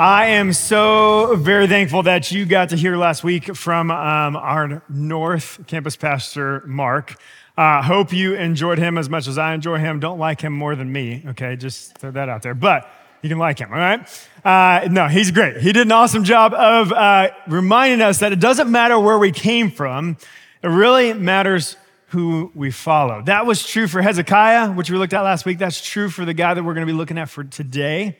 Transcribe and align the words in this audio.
I 0.00 0.28
am 0.28 0.54
so 0.54 1.36
very 1.36 1.66
thankful 1.66 2.04
that 2.04 2.32
you 2.32 2.46
got 2.46 2.70
to 2.70 2.76
hear 2.76 2.96
last 2.96 3.22
week 3.22 3.54
from 3.54 3.90
um, 3.90 4.34
our 4.34 4.82
North 4.88 5.60
Campus 5.66 5.94
pastor, 5.94 6.62
Mark. 6.66 7.20
Uh, 7.54 7.82
hope 7.82 8.10
you 8.10 8.34
enjoyed 8.34 8.78
him 8.78 8.96
as 8.96 9.10
much 9.10 9.28
as 9.28 9.36
I 9.36 9.52
enjoy 9.52 9.76
him. 9.76 10.00
Don't 10.00 10.18
like 10.18 10.40
him 10.40 10.54
more 10.54 10.74
than 10.74 10.90
me, 10.90 11.22
okay? 11.26 11.54
Just 11.54 11.98
throw 11.98 12.12
that 12.12 12.30
out 12.30 12.40
there. 12.40 12.54
But 12.54 12.90
you 13.20 13.28
can 13.28 13.36
like 13.36 13.58
him, 13.58 13.70
all 13.70 13.78
right? 13.78 14.28
Uh, 14.42 14.88
no, 14.90 15.06
he's 15.06 15.30
great. 15.32 15.58
He 15.58 15.70
did 15.70 15.84
an 15.84 15.92
awesome 15.92 16.24
job 16.24 16.54
of 16.54 16.92
uh, 16.92 17.32
reminding 17.46 18.00
us 18.00 18.20
that 18.20 18.32
it 18.32 18.40
doesn't 18.40 18.72
matter 18.72 18.98
where 18.98 19.18
we 19.18 19.32
came 19.32 19.70
from, 19.70 20.16
it 20.62 20.68
really 20.68 21.12
matters 21.12 21.76
who 22.06 22.50
we 22.54 22.70
follow. 22.70 23.20
That 23.20 23.44
was 23.44 23.66
true 23.66 23.86
for 23.86 24.00
Hezekiah, 24.00 24.72
which 24.72 24.90
we 24.90 24.96
looked 24.96 25.12
at 25.12 25.20
last 25.20 25.44
week. 25.44 25.58
That's 25.58 25.86
true 25.86 26.08
for 26.08 26.24
the 26.24 26.32
guy 26.32 26.54
that 26.54 26.62
we're 26.62 26.72
going 26.72 26.86
to 26.86 26.90
be 26.90 26.96
looking 26.96 27.18
at 27.18 27.28
for 27.28 27.44
today. 27.44 28.16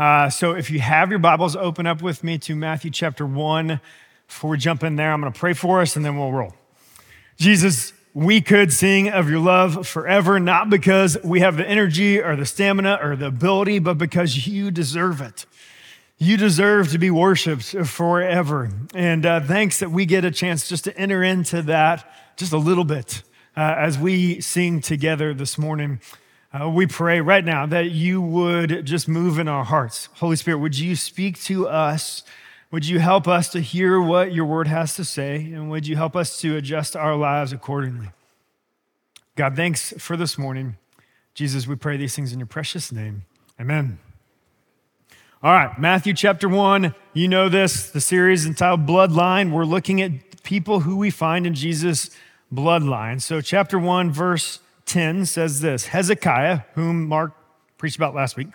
Uh, 0.00 0.30
so 0.30 0.52
if 0.52 0.70
you 0.70 0.80
have 0.80 1.10
your 1.10 1.18
Bibles, 1.18 1.54
open 1.54 1.86
up 1.86 2.00
with 2.00 2.24
me 2.24 2.38
to 2.38 2.56
Matthew 2.56 2.90
chapter 2.90 3.26
1. 3.26 3.82
Before 4.26 4.48
we 4.48 4.56
jump 4.56 4.82
in 4.82 4.96
there, 4.96 5.12
I'm 5.12 5.20
going 5.20 5.30
to 5.30 5.38
pray 5.38 5.52
for 5.52 5.82
us 5.82 5.94
and 5.94 6.02
then 6.02 6.18
we'll 6.18 6.32
roll. 6.32 6.54
Jesus, 7.36 7.92
we 8.14 8.40
could 8.40 8.72
sing 8.72 9.10
of 9.10 9.28
your 9.28 9.40
love 9.40 9.86
forever, 9.86 10.40
not 10.40 10.70
because 10.70 11.18
we 11.22 11.40
have 11.40 11.58
the 11.58 11.68
energy 11.68 12.18
or 12.18 12.34
the 12.34 12.46
stamina 12.46 12.98
or 13.02 13.14
the 13.14 13.26
ability, 13.26 13.78
but 13.78 13.98
because 13.98 14.46
you 14.46 14.70
deserve 14.70 15.20
it. 15.20 15.44
You 16.16 16.38
deserve 16.38 16.90
to 16.92 16.98
be 16.98 17.10
worshiped 17.10 17.76
forever. 17.86 18.70
And 18.94 19.26
uh, 19.26 19.40
thanks 19.42 19.80
that 19.80 19.90
we 19.90 20.06
get 20.06 20.24
a 20.24 20.30
chance 20.30 20.66
just 20.66 20.84
to 20.84 20.96
enter 20.96 21.22
into 21.22 21.60
that 21.60 22.10
just 22.38 22.54
a 22.54 22.58
little 22.58 22.84
bit 22.84 23.22
uh, 23.54 23.74
as 23.76 23.98
we 23.98 24.40
sing 24.40 24.80
together 24.80 25.34
this 25.34 25.58
morning. 25.58 26.00
Uh, 26.52 26.68
we 26.68 26.84
pray 26.84 27.20
right 27.20 27.44
now 27.44 27.64
that 27.64 27.92
you 27.92 28.20
would 28.20 28.84
just 28.84 29.06
move 29.06 29.38
in 29.38 29.46
our 29.46 29.64
hearts. 29.64 30.08
Holy 30.14 30.34
Spirit, 30.34 30.58
would 30.58 30.76
you 30.76 30.96
speak 30.96 31.40
to 31.42 31.68
us? 31.68 32.24
Would 32.72 32.86
you 32.86 32.98
help 32.98 33.28
us 33.28 33.48
to 33.50 33.60
hear 33.60 34.00
what 34.00 34.32
your 34.32 34.44
word 34.44 34.66
has 34.66 34.94
to 34.96 35.04
say? 35.04 35.36
And 35.36 35.70
would 35.70 35.86
you 35.86 35.94
help 35.94 36.16
us 36.16 36.40
to 36.40 36.56
adjust 36.56 36.96
our 36.96 37.14
lives 37.14 37.52
accordingly? 37.52 38.08
God, 39.36 39.54
thanks 39.54 39.94
for 39.98 40.16
this 40.16 40.36
morning. 40.36 40.76
Jesus, 41.34 41.68
we 41.68 41.76
pray 41.76 41.96
these 41.96 42.16
things 42.16 42.32
in 42.32 42.40
your 42.40 42.46
precious 42.46 42.90
name. 42.90 43.22
Amen. 43.60 44.00
All 45.44 45.52
right, 45.52 45.78
Matthew 45.78 46.14
chapter 46.14 46.48
1. 46.48 46.94
You 47.12 47.28
know 47.28 47.48
this, 47.48 47.90
the 47.90 48.00
series 48.00 48.44
entitled 48.44 48.86
Bloodline. 48.86 49.52
We're 49.52 49.64
looking 49.64 50.02
at 50.02 50.42
people 50.42 50.80
who 50.80 50.96
we 50.96 51.10
find 51.10 51.46
in 51.46 51.54
Jesus' 51.54 52.10
bloodline. 52.52 53.22
So, 53.22 53.40
chapter 53.40 53.78
1, 53.78 54.10
verse 54.10 54.58
10 54.86 55.26
says 55.26 55.60
this 55.60 55.86
Hezekiah, 55.86 56.60
whom 56.74 57.06
Mark 57.06 57.32
preached 57.78 57.96
about 57.96 58.14
last 58.14 58.36
week, 58.36 58.48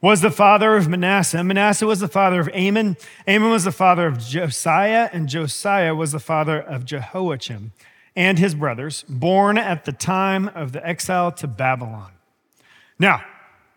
was 0.00 0.20
the 0.20 0.30
father 0.30 0.76
of 0.76 0.88
Manasseh. 0.88 1.42
Manasseh 1.42 1.86
was 1.86 2.00
the 2.00 2.08
father 2.08 2.40
of 2.40 2.48
Amon. 2.48 2.96
Amon 3.26 3.50
was 3.50 3.64
the 3.64 3.72
father 3.72 4.06
of 4.06 4.18
Josiah, 4.18 5.08
and 5.12 5.28
Josiah 5.28 5.94
was 5.94 6.12
the 6.12 6.20
father 6.20 6.60
of 6.60 6.84
Jehoiachin 6.84 7.72
and 8.16 8.38
his 8.38 8.54
brothers, 8.54 9.04
born 9.08 9.58
at 9.58 9.84
the 9.84 9.92
time 9.92 10.48
of 10.48 10.72
the 10.72 10.86
exile 10.86 11.32
to 11.32 11.46
Babylon. 11.46 12.12
Now, 12.98 13.24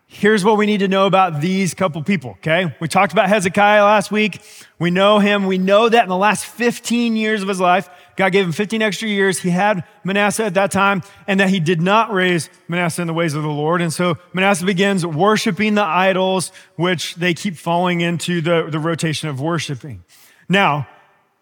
here's 0.05 0.45
what 0.45 0.57
we 0.57 0.65
need 0.65 0.79
to 0.79 0.87
know 0.87 1.07
about 1.07 1.41
these 1.41 1.73
couple 1.73 2.03
people, 2.03 2.31
okay? 2.31 2.75
We 2.79 2.87
talked 2.87 3.13
about 3.13 3.29
Hezekiah 3.29 3.83
last 3.83 4.11
week. 4.11 4.41
We 4.79 4.91
know 4.91 5.19
him. 5.19 5.47
We 5.47 5.57
know 5.57 5.89
that 5.89 6.03
in 6.03 6.09
the 6.09 6.17
last 6.17 6.45
15 6.45 7.15
years 7.15 7.41
of 7.41 7.47
his 7.47 7.59
life, 7.59 7.89
God 8.17 8.31
gave 8.31 8.45
him 8.45 8.51
15 8.51 8.81
extra 8.81 9.07
years. 9.07 9.39
He 9.39 9.51
had 9.51 9.83
Manasseh 10.03 10.43
at 10.43 10.55
that 10.55 10.71
time, 10.71 11.03
and 11.27 11.39
that 11.39 11.49
he 11.49 11.59
did 11.59 11.79
not 11.79 12.11
raise 12.11 12.49
Manasseh 12.67 13.01
in 13.01 13.07
the 13.07 13.13
ways 13.13 13.35
of 13.35 13.43
the 13.43 13.49
Lord. 13.49 13.79
And 13.79 13.93
so 13.93 14.17
Manasseh 14.33 14.65
begins 14.65 15.05
worshiping 15.05 15.75
the 15.75 15.83
idols, 15.83 16.51
which 16.75 17.15
they 17.15 17.35
keep 17.35 17.55
falling 17.55 18.01
into 18.01 18.41
the, 18.41 18.67
the 18.69 18.79
rotation 18.79 19.29
of 19.29 19.39
worshiping. 19.39 20.03
Now, 20.49 20.87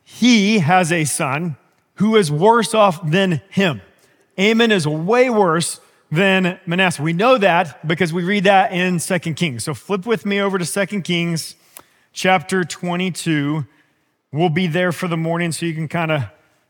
he 0.04 0.60
has 0.60 0.92
a 0.92 1.06
son 1.06 1.56
who 1.96 2.18
is 2.18 2.30
worse 2.30 2.74
off 2.74 3.10
than 3.10 3.42
him. 3.50 3.82
Amon 4.38 4.72
is 4.72 4.86
way 4.86 5.30
worse 5.30 5.80
than 6.12 6.60
Manasseh. 6.66 7.02
We 7.02 7.14
know 7.14 7.38
that 7.38 7.88
because 7.88 8.12
we 8.12 8.24
read 8.26 8.44
that 8.44 8.74
in 8.74 9.00
Second 9.00 9.36
Kings. 9.36 9.64
So 9.64 9.74
flip 9.74 10.06
with 10.06 10.26
me 10.26 10.42
over 10.42 10.58
to 10.58 10.66
Second 10.66 11.04
Kings 11.04 11.56
chapter 12.12 12.66
22. 12.66 13.66
We'll 14.34 14.50
be 14.50 14.68
there 14.68 14.92
for 14.92 15.08
the 15.08 15.16
morning 15.16 15.54
so 15.54 15.66
you 15.66 15.74
can 15.74 15.88
kind 15.88 16.12
of 16.12 16.24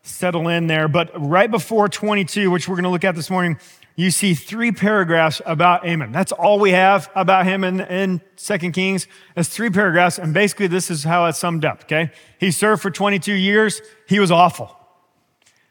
settle 0.06 0.48
in 0.48 0.68
there. 0.68 0.88
But 0.88 1.12
right 1.16 1.50
before 1.50 1.90
22, 1.90 2.50
which 2.52 2.68
we're 2.68 2.76
going 2.76 2.84
to 2.84 2.90
look 2.90 3.04
at 3.04 3.16
this 3.16 3.30
morning, 3.30 3.58
you 3.96 4.12
see 4.12 4.34
three 4.34 4.72
paragraphs 4.72 5.42
about 5.46 5.88
Amon. 5.88 6.12
That's 6.12 6.32
all 6.32 6.60
we 6.60 6.72
have 6.72 7.10
about 7.16 7.46
him 7.46 7.64
in, 7.64 7.80
in 7.82 8.22
2 8.38 8.58
Kings. 8.72 9.08
It's 9.36 9.50
three 9.50 9.70
paragraphs, 9.70 10.20
and 10.20 10.34
basically 10.34 10.68
this 10.68 10.92
is 10.92 11.04
how 11.04 11.26
it's 11.26 11.40
summed 11.40 11.66
up, 11.66 11.84
okay? 11.84 12.12
He 12.40 12.52
served 12.52 12.82
for 12.82 12.92
22 12.92 13.34
years. 13.34 13.82
He 14.08 14.20
was 14.20 14.32
awful, 14.32 14.76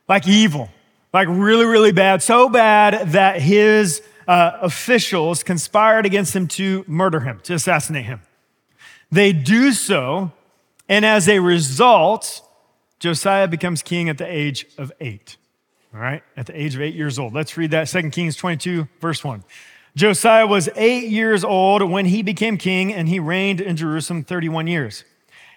like 0.09 0.27
evil 0.27 0.71
like 1.15 1.29
really, 1.31 1.65
really 1.65 1.93
bad, 1.93 2.23
so 2.23 2.49
bad 2.49 3.13
that 3.13 3.41
his 3.41 4.03
uh, 4.27 4.59
officials 4.61 5.45
conspired 5.45 6.05
against 6.05 6.35
him 6.35 6.49
to 6.49 6.85
murder 6.89 7.21
him, 7.21 7.39
to 7.45 7.55
assassinate 7.55 8.05
him. 8.05 8.21
They 9.13 9.33
do 9.33 9.73
so, 9.73 10.33
and 10.89 11.07
as 11.07 11.29
a 11.29 11.39
result, 11.39 12.43
Josiah 12.99 13.49
becomes 13.49 13.83
king 13.83 14.09
at 14.09 14.19
the 14.19 14.27
age 14.27 14.67
of 14.79 14.93
eight. 15.01 15.37
All 15.95 16.01
right, 16.01 16.23
at 16.37 16.47
the 16.47 16.61
age 16.61 16.75
of 16.75 16.81
eight 16.81 16.95
years 16.95 17.19
old. 17.19 17.35
Let's 17.35 17.57
read 17.57 17.71
that 17.71 17.87
2 17.87 18.11
Kings 18.11 18.35
22, 18.37 18.89
verse 19.01 19.23
1. 19.23 19.45
Josiah 19.95 20.47
was 20.47 20.69
eight 20.75 21.09
years 21.09 21.45
old 21.45 21.89
when 21.89 22.07
he 22.07 22.23
became 22.23 22.57
king, 22.57 22.93
and 22.93 23.09
he 23.09 23.21
reigned 23.21 23.61
in 23.61 23.77
Jerusalem 23.77 24.25
31 24.25 24.67
years. 24.67 25.05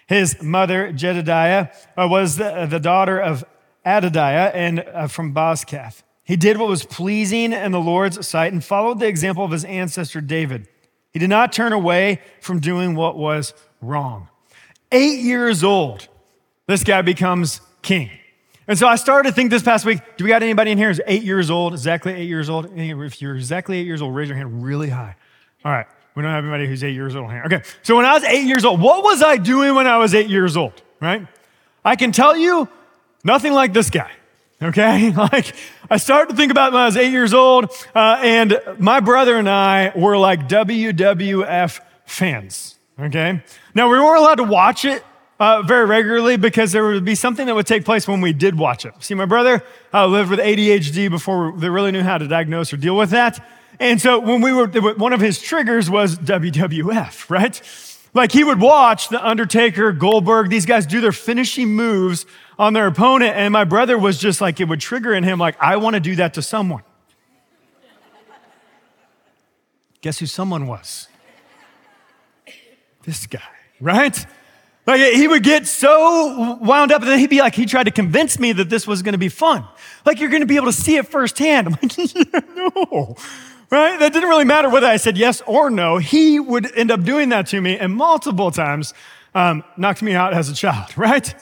His 0.06 0.40
mother, 0.40 0.92
Jedidiah, 0.92 1.72
uh, 1.96 2.06
was 2.08 2.36
the, 2.36 2.66
the 2.66 2.78
daughter 2.78 3.18
of 3.18 3.44
Adadiah 3.84 4.52
and 4.54 4.80
uh, 4.80 5.08
from 5.08 5.34
Bozkath. 5.34 6.02
He 6.22 6.36
did 6.36 6.58
what 6.58 6.68
was 6.68 6.84
pleasing 6.84 7.52
in 7.52 7.72
the 7.72 7.80
Lord's 7.80 8.26
sight 8.26 8.52
and 8.52 8.62
followed 8.62 9.00
the 9.00 9.06
example 9.06 9.44
of 9.44 9.50
his 9.50 9.64
ancestor 9.64 10.20
David. 10.20 10.68
He 11.12 11.18
did 11.18 11.30
not 11.30 11.52
turn 11.52 11.72
away 11.72 12.20
from 12.40 12.60
doing 12.60 12.94
what 12.94 13.16
was 13.16 13.54
wrong. 13.80 14.28
Eight 14.92 15.20
years 15.20 15.64
old, 15.64 16.06
this 16.68 16.84
guy 16.84 17.02
becomes 17.02 17.60
king. 17.82 18.10
And 18.68 18.78
so 18.78 18.86
I 18.86 18.94
started 18.94 19.30
to 19.30 19.34
think 19.34 19.50
this 19.50 19.62
past 19.62 19.84
week 19.84 20.00
do 20.16 20.22
we 20.22 20.28
got 20.28 20.44
anybody 20.44 20.70
in 20.70 20.78
here 20.78 20.88
who's 20.88 21.00
eight 21.08 21.24
years 21.24 21.50
old, 21.50 21.72
exactly 21.72 22.12
eight 22.12 22.28
years 22.28 22.48
old? 22.48 22.70
If 22.72 23.20
you're 23.20 23.34
exactly 23.34 23.78
eight 23.78 23.86
years 23.86 24.00
old, 24.00 24.14
raise 24.14 24.28
your 24.28 24.36
hand 24.36 24.62
really 24.62 24.90
high. 24.90 25.16
All 25.64 25.72
right, 25.72 25.86
we 26.14 26.22
don't 26.22 26.30
have 26.30 26.44
anybody 26.44 26.68
who's 26.68 26.84
eight 26.84 26.94
years 26.94 27.16
old 27.16 27.32
here. 27.32 27.42
Okay, 27.46 27.62
so 27.82 27.96
when 27.96 28.04
I 28.04 28.12
was 28.12 28.22
eight 28.22 28.46
years 28.46 28.64
old, 28.64 28.80
what 28.80 29.02
was 29.02 29.24
I 29.24 29.38
doing 29.38 29.74
when 29.74 29.88
I 29.88 29.96
was 29.98 30.14
eight 30.14 30.28
years 30.28 30.56
old, 30.56 30.80
right? 31.00 31.26
I 31.84 31.96
can 31.96 32.12
tell 32.12 32.36
you 32.36 32.68
Nothing 33.24 33.52
like 33.52 33.72
this 33.72 33.90
guy. 33.90 34.10
Okay, 34.60 35.10
like 35.16 35.54
I 35.90 35.98
started 35.98 36.30
to 36.30 36.36
think 36.36 36.50
about 36.50 36.72
when 36.72 36.82
I 36.82 36.86
was 36.86 36.96
eight 36.96 37.12
years 37.12 37.34
old, 37.34 37.70
uh, 37.94 38.18
and 38.22 38.60
my 38.78 39.00
brother 39.00 39.36
and 39.36 39.48
I 39.48 39.92
were 39.94 40.16
like 40.16 40.48
WWF 40.48 41.80
fans. 42.06 42.76
Okay, 42.98 43.42
now 43.74 43.90
we 43.90 43.98
weren't 43.98 44.18
allowed 44.18 44.36
to 44.36 44.44
watch 44.44 44.84
it 44.84 45.04
uh, 45.40 45.62
very 45.62 45.84
regularly 45.86 46.36
because 46.36 46.72
there 46.72 46.84
would 46.84 47.04
be 47.04 47.14
something 47.14 47.46
that 47.46 47.54
would 47.54 47.66
take 47.66 47.84
place 47.84 48.08
when 48.08 48.20
we 48.20 48.32
did 48.32 48.58
watch 48.58 48.84
it. 48.84 48.92
See, 49.00 49.14
my 49.14 49.24
brother 49.24 49.62
uh, 49.94 50.06
lived 50.06 50.30
with 50.30 50.40
ADHD 50.40 51.08
before 51.10 51.52
they 51.56 51.68
really 51.68 51.92
knew 51.92 52.02
how 52.02 52.18
to 52.18 52.26
diagnose 52.26 52.72
or 52.72 52.76
deal 52.76 52.96
with 52.96 53.10
that. 53.10 53.44
And 53.80 54.00
so 54.00 54.18
when 54.18 54.40
we 54.40 54.52
were, 54.52 54.66
one 54.66 55.12
of 55.12 55.20
his 55.20 55.40
triggers 55.40 55.88
was 55.88 56.18
WWF, 56.18 57.30
right? 57.30 57.62
Like 58.14 58.32
he 58.32 58.42
would 58.42 58.60
watch 58.60 59.08
The 59.08 59.24
Undertaker, 59.24 59.92
Goldberg, 59.92 60.50
these 60.50 60.66
guys 60.66 60.86
do 60.86 61.00
their 61.00 61.12
finishing 61.12 61.68
moves 61.68 62.26
on 62.58 62.72
their 62.72 62.88
opponent. 62.88 63.36
And 63.36 63.52
my 63.52 63.64
brother 63.64 63.96
was 63.96 64.18
just 64.18 64.40
like, 64.40 64.58
it 64.60 64.64
would 64.64 64.80
trigger 64.80 65.14
in 65.14 65.22
him, 65.22 65.38
like, 65.38 65.56
I 65.60 65.76
want 65.76 65.94
to 65.94 66.00
do 66.00 66.16
that 66.16 66.34
to 66.34 66.42
someone. 66.42 66.82
Guess 70.00 70.18
who 70.18 70.26
someone 70.26 70.66
was? 70.66 71.08
This 73.04 73.26
guy, 73.26 73.40
right? 73.80 74.26
Like 74.88 75.12
he 75.12 75.28
would 75.28 75.42
get 75.42 75.66
so 75.66 76.56
wound 76.62 76.92
up, 76.92 77.02
and 77.02 77.10
then 77.10 77.18
he'd 77.18 77.28
be 77.28 77.40
like, 77.40 77.54
he 77.54 77.66
tried 77.66 77.84
to 77.84 77.90
convince 77.90 78.38
me 78.38 78.52
that 78.52 78.70
this 78.70 78.86
was 78.86 79.02
going 79.02 79.12
to 79.12 79.18
be 79.18 79.28
fun. 79.28 79.62
Like 80.06 80.18
you're 80.18 80.30
going 80.30 80.40
to 80.40 80.46
be 80.46 80.56
able 80.56 80.68
to 80.68 80.72
see 80.72 80.96
it 80.96 81.06
firsthand. 81.06 81.66
I'm 81.66 81.72
like, 81.74 81.98
no, 82.56 83.14
right? 83.70 83.98
That 83.98 84.14
didn't 84.14 84.30
really 84.30 84.46
matter 84.46 84.70
whether 84.70 84.86
I 84.86 84.96
said 84.96 85.18
yes 85.18 85.42
or 85.42 85.68
no. 85.68 85.98
He 85.98 86.40
would 86.40 86.74
end 86.74 86.90
up 86.90 87.02
doing 87.02 87.28
that 87.28 87.48
to 87.48 87.60
me, 87.60 87.76
and 87.76 87.92
multiple 87.92 88.50
times 88.50 88.94
um, 89.34 89.62
knocked 89.76 90.00
me 90.00 90.14
out 90.14 90.32
as 90.32 90.48
a 90.48 90.54
child, 90.54 90.90
right? 90.96 91.34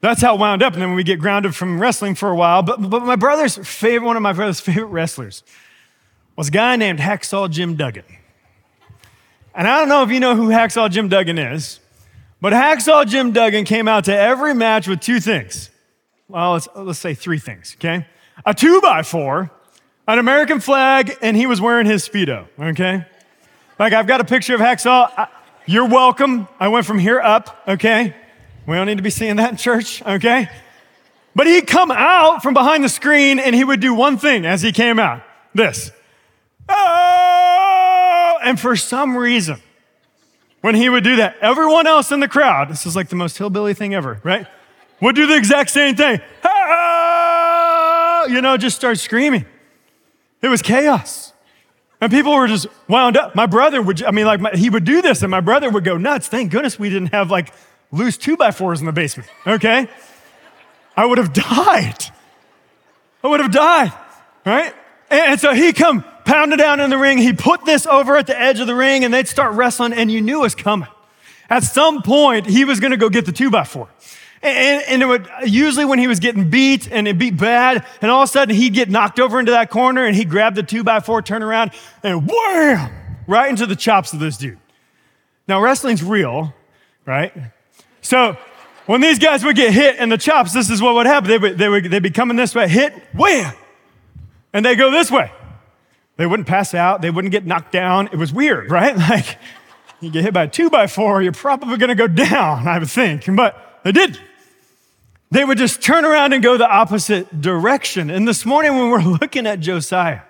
That's 0.00 0.20
how 0.20 0.34
it 0.34 0.40
wound 0.40 0.60
up. 0.64 0.72
And 0.72 0.82
then 0.82 0.94
we 0.96 1.04
get 1.04 1.20
grounded 1.20 1.54
from 1.54 1.80
wrestling 1.80 2.16
for 2.16 2.30
a 2.30 2.34
while. 2.34 2.64
But, 2.64 2.78
but 2.90 3.04
my 3.04 3.14
brother's 3.14 3.58
favorite, 3.58 4.04
one 4.08 4.16
of 4.16 4.22
my 4.22 4.32
brother's 4.32 4.58
favorite 4.58 4.86
wrestlers 4.86 5.44
was 6.34 6.48
a 6.48 6.50
guy 6.50 6.74
named 6.74 6.98
Hacksaw 6.98 7.48
Jim 7.48 7.76
Duggan. 7.76 8.02
And 9.54 9.68
I 9.68 9.78
don't 9.78 9.88
know 9.88 10.02
if 10.02 10.10
you 10.10 10.18
know 10.18 10.34
who 10.34 10.48
Hacksaw 10.48 10.90
Jim 10.90 11.08
Duggan 11.08 11.38
is, 11.38 11.78
but 12.42 12.52
Hacksaw 12.52 13.06
Jim 13.06 13.30
Duggan 13.30 13.64
came 13.64 13.86
out 13.86 14.06
to 14.06 14.14
every 14.14 14.52
match 14.52 14.88
with 14.88 14.98
two 15.00 15.20
things. 15.20 15.70
Well, 16.26 16.54
let's, 16.54 16.68
let's 16.74 16.98
say 16.98 17.14
three 17.14 17.38
things, 17.38 17.76
okay? 17.78 18.04
A 18.44 18.52
two 18.52 18.80
by 18.80 19.04
four, 19.04 19.52
an 20.08 20.18
American 20.18 20.58
flag, 20.58 21.16
and 21.22 21.36
he 21.36 21.46
was 21.46 21.60
wearing 21.60 21.86
his 21.86 22.06
Speedo, 22.08 22.48
okay? 22.58 23.06
Like 23.78 23.92
I've 23.92 24.08
got 24.08 24.20
a 24.20 24.24
picture 24.24 24.56
of 24.56 24.60
Hacksaw. 24.60 25.12
I, 25.16 25.28
You're 25.66 25.86
welcome. 25.86 26.48
I 26.58 26.66
went 26.66 26.84
from 26.84 26.98
here 26.98 27.20
up, 27.20 27.62
okay? 27.68 28.16
We 28.66 28.74
don't 28.74 28.86
need 28.86 28.98
to 28.98 29.04
be 29.04 29.10
seeing 29.10 29.36
that 29.36 29.52
in 29.52 29.56
church, 29.56 30.02
okay? 30.02 30.48
But 31.36 31.46
he'd 31.46 31.68
come 31.68 31.92
out 31.92 32.42
from 32.42 32.54
behind 32.54 32.82
the 32.82 32.88
screen 32.88 33.38
and 33.38 33.54
he 33.54 33.62
would 33.62 33.78
do 33.78 33.94
one 33.94 34.18
thing 34.18 34.44
as 34.44 34.62
he 34.62 34.72
came 34.72 34.98
out 34.98 35.22
this. 35.54 35.92
Oh! 36.68 38.38
And 38.42 38.58
for 38.58 38.74
some 38.74 39.16
reason, 39.16 39.60
when 40.62 40.74
he 40.74 40.88
would 40.88 41.04
do 41.04 41.16
that, 41.16 41.36
everyone 41.40 41.86
else 41.86 42.10
in 42.10 42.20
the 42.20 42.28
crowd, 42.28 42.70
this 42.70 42.86
is 42.86 42.96
like 42.96 43.08
the 43.08 43.16
most 43.16 43.36
hillbilly 43.36 43.74
thing 43.74 43.94
ever, 43.94 44.20
right? 44.22 44.46
Would 45.00 45.16
do 45.16 45.26
the 45.26 45.36
exact 45.36 45.70
same 45.70 45.96
thing. 45.96 46.20
You 48.28 48.40
know, 48.40 48.56
just 48.56 48.76
start 48.76 48.98
screaming. 48.98 49.44
It 50.40 50.48
was 50.48 50.62
chaos. 50.62 51.32
And 52.00 52.10
people 52.10 52.32
were 52.34 52.46
just 52.46 52.66
wound 52.88 53.16
up. 53.16 53.34
My 53.34 53.46
brother 53.46 53.82
would, 53.82 54.02
I 54.02 54.12
mean, 54.12 54.26
like, 54.26 54.40
my, 54.40 54.50
he 54.52 54.70
would 54.70 54.84
do 54.84 55.02
this, 55.02 55.22
and 55.22 55.30
my 55.30 55.40
brother 55.40 55.70
would 55.70 55.84
go 55.84 55.96
nuts. 55.96 56.28
Thank 56.28 56.50
goodness 56.50 56.78
we 56.78 56.88
didn't 56.88 57.12
have 57.12 57.30
like 57.30 57.52
loose 57.90 58.16
two 58.16 58.36
by 58.36 58.50
fours 58.50 58.80
in 58.80 58.86
the 58.86 58.92
basement, 58.92 59.28
okay? 59.46 59.88
I 60.96 61.06
would 61.06 61.18
have 61.18 61.32
died. 61.32 62.04
I 63.22 63.28
would 63.28 63.40
have 63.40 63.52
died, 63.52 63.92
right? 64.44 64.74
And, 65.10 65.20
and 65.20 65.40
so 65.40 65.52
he 65.52 65.72
come 65.72 66.04
pounding 66.32 66.56
down 66.56 66.80
in 66.80 66.88
the 66.88 66.96
ring. 66.96 67.18
He 67.18 67.34
put 67.34 67.66
this 67.66 67.86
over 67.86 68.16
at 68.16 68.26
the 68.26 68.40
edge 68.40 68.58
of 68.58 68.66
the 68.66 68.74
ring, 68.74 69.04
and 69.04 69.12
they'd 69.12 69.28
start 69.28 69.52
wrestling, 69.52 69.92
and 69.92 70.10
you 70.10 70.22
knew 70.22 70.38
it 70.38 70.42
was 70.42 70.54
coming. 70.54 70.88
At 71.50 71.62
some 71.62 72.02
point, 72.02 72.46
he 72.46 72.64
was 72.64 72.80
going 72.80 72.92
to 72.92 72.96
go 72.96 73.10
get 73.10 73.26
the 73.26 73.32
two 73.32 73.50
by 73.50 73.64
four. 73.64 73.88
And, 74.42 74.82
and, 74.88 75.02
it 75.02 75.06
would 75.06 75.28
usually 75.44 75.84
when 75.84 75.98
he 75.98 76.08
was 76.08 76.18
getting 76.18 76.50
beat 76.50 76.90
and 76.90 77.06
it 77.06 77.18
beat 77.18 77.36
bad, 77.36 77.86
and 78.00 78.10
all 78.10 78.22
of 78.22 78.28
a 78.28 78.32
sudden 78.32 78.56
he'd 78.56 78.72
get 78.72 78.90
knocked 78.90 79.20
over 79.20 79.38
into 79.38 79.52
that 79.52 79.70
corner 79.70 80.04
and 80.04 80.16
he'd 80.16 80.30
grab 80.30 80.56
the 80.56 80.64
two 80.64 80.82
by 80.82 80.98
four, 80.98 81.22
turn 81.22 81.42
around, 81.42 81.70
and 82.02 82.26
wham! 82.26 82.90
Right 83.28 83.48
into 83.48 83.66
the 83.66 83.76
chops 83.76 84.12
of 84.12 84.18
this 84.18 84.36
dude. 84.36 84.58
Now, 85.46 85.60
wrestling's 85.60 86.02
real, 86.02 86.52
right? 87.06 87.32
So 88.00 88.36
when 88.86 89.00
these 89.00 89.20
guys 89.20 89.44
would 89.44 89.54
get 89.54 89.72
hit 89.72 89.96
in 89.96 90.08
the 90.08 90.18
chops, 90.18 90.52
this 90.52 90.70
is 90.70 90.82
what 90.82 90.94
would 90.94 91.06
happen. 91.06 91.28
They 91.28 91.38
would, 91.38 91.58
they 91.58 91.68
would 91.68 91.84
they'd 91.84 92.02
be 92.02 92.10
coming 92.10 92.36
this 92.36 92.54
way, 92.54 92.68
hit, 92.68 92.94
wham! 93.14 93.54
And 94.52 94.64
they 94.64 94.74
go 94.74 94.90
this 94.90 95.10
way. 95.10 95.30
They 96.16 96.26
wouldn't 96.26 96.48
pass 96.48 96.74
out, 96.74 97.02
they 97.02 97.10
wouldn't 97.10 97.32
get 97.32 97.46
knocked 97.46 97.72
down. 97.72 98.08
It 98.12 98.16
was 98.16 98.32
weird, 98.32 98.70
right? 98.70 98.96
Like 99.10 99.38
you 100.00 100.10
get 100.10 100.24
hit 100.24 100.34
by 100.34 100.44
a 100.44 100.48
two 100.48 100.68
by 100.68 100.88
four, 100.88 101.22
you're 101.22 101.32
probably 101.32 101.76
gonna 101.76 101.94
go 101.94 102.08
down, 102.08 102.66
I 102.66 102.78
would 102.78 102.90
think. 102.90 103.24
But 103.34 103.80
they 103.84 103.92
did 103.92 104.18
they 105.32 105.46
would 105.46 105.56
just 105.56 105.82
turn 105.82 106.04
around 106.04 106.34
and 106.34 106.42
go 106.42 106.58
the 106.58 106.68
opposite 106.68 107.40
direction. 107.40 108.10
And 108.10 108.28
this 108.28 108.44
morning, 108.44 108.76
when 108.76 108.90
we're 108.90 109.02
looking 109.20 109.46
at 109.46 109.60
Josiah, 109.60 110.20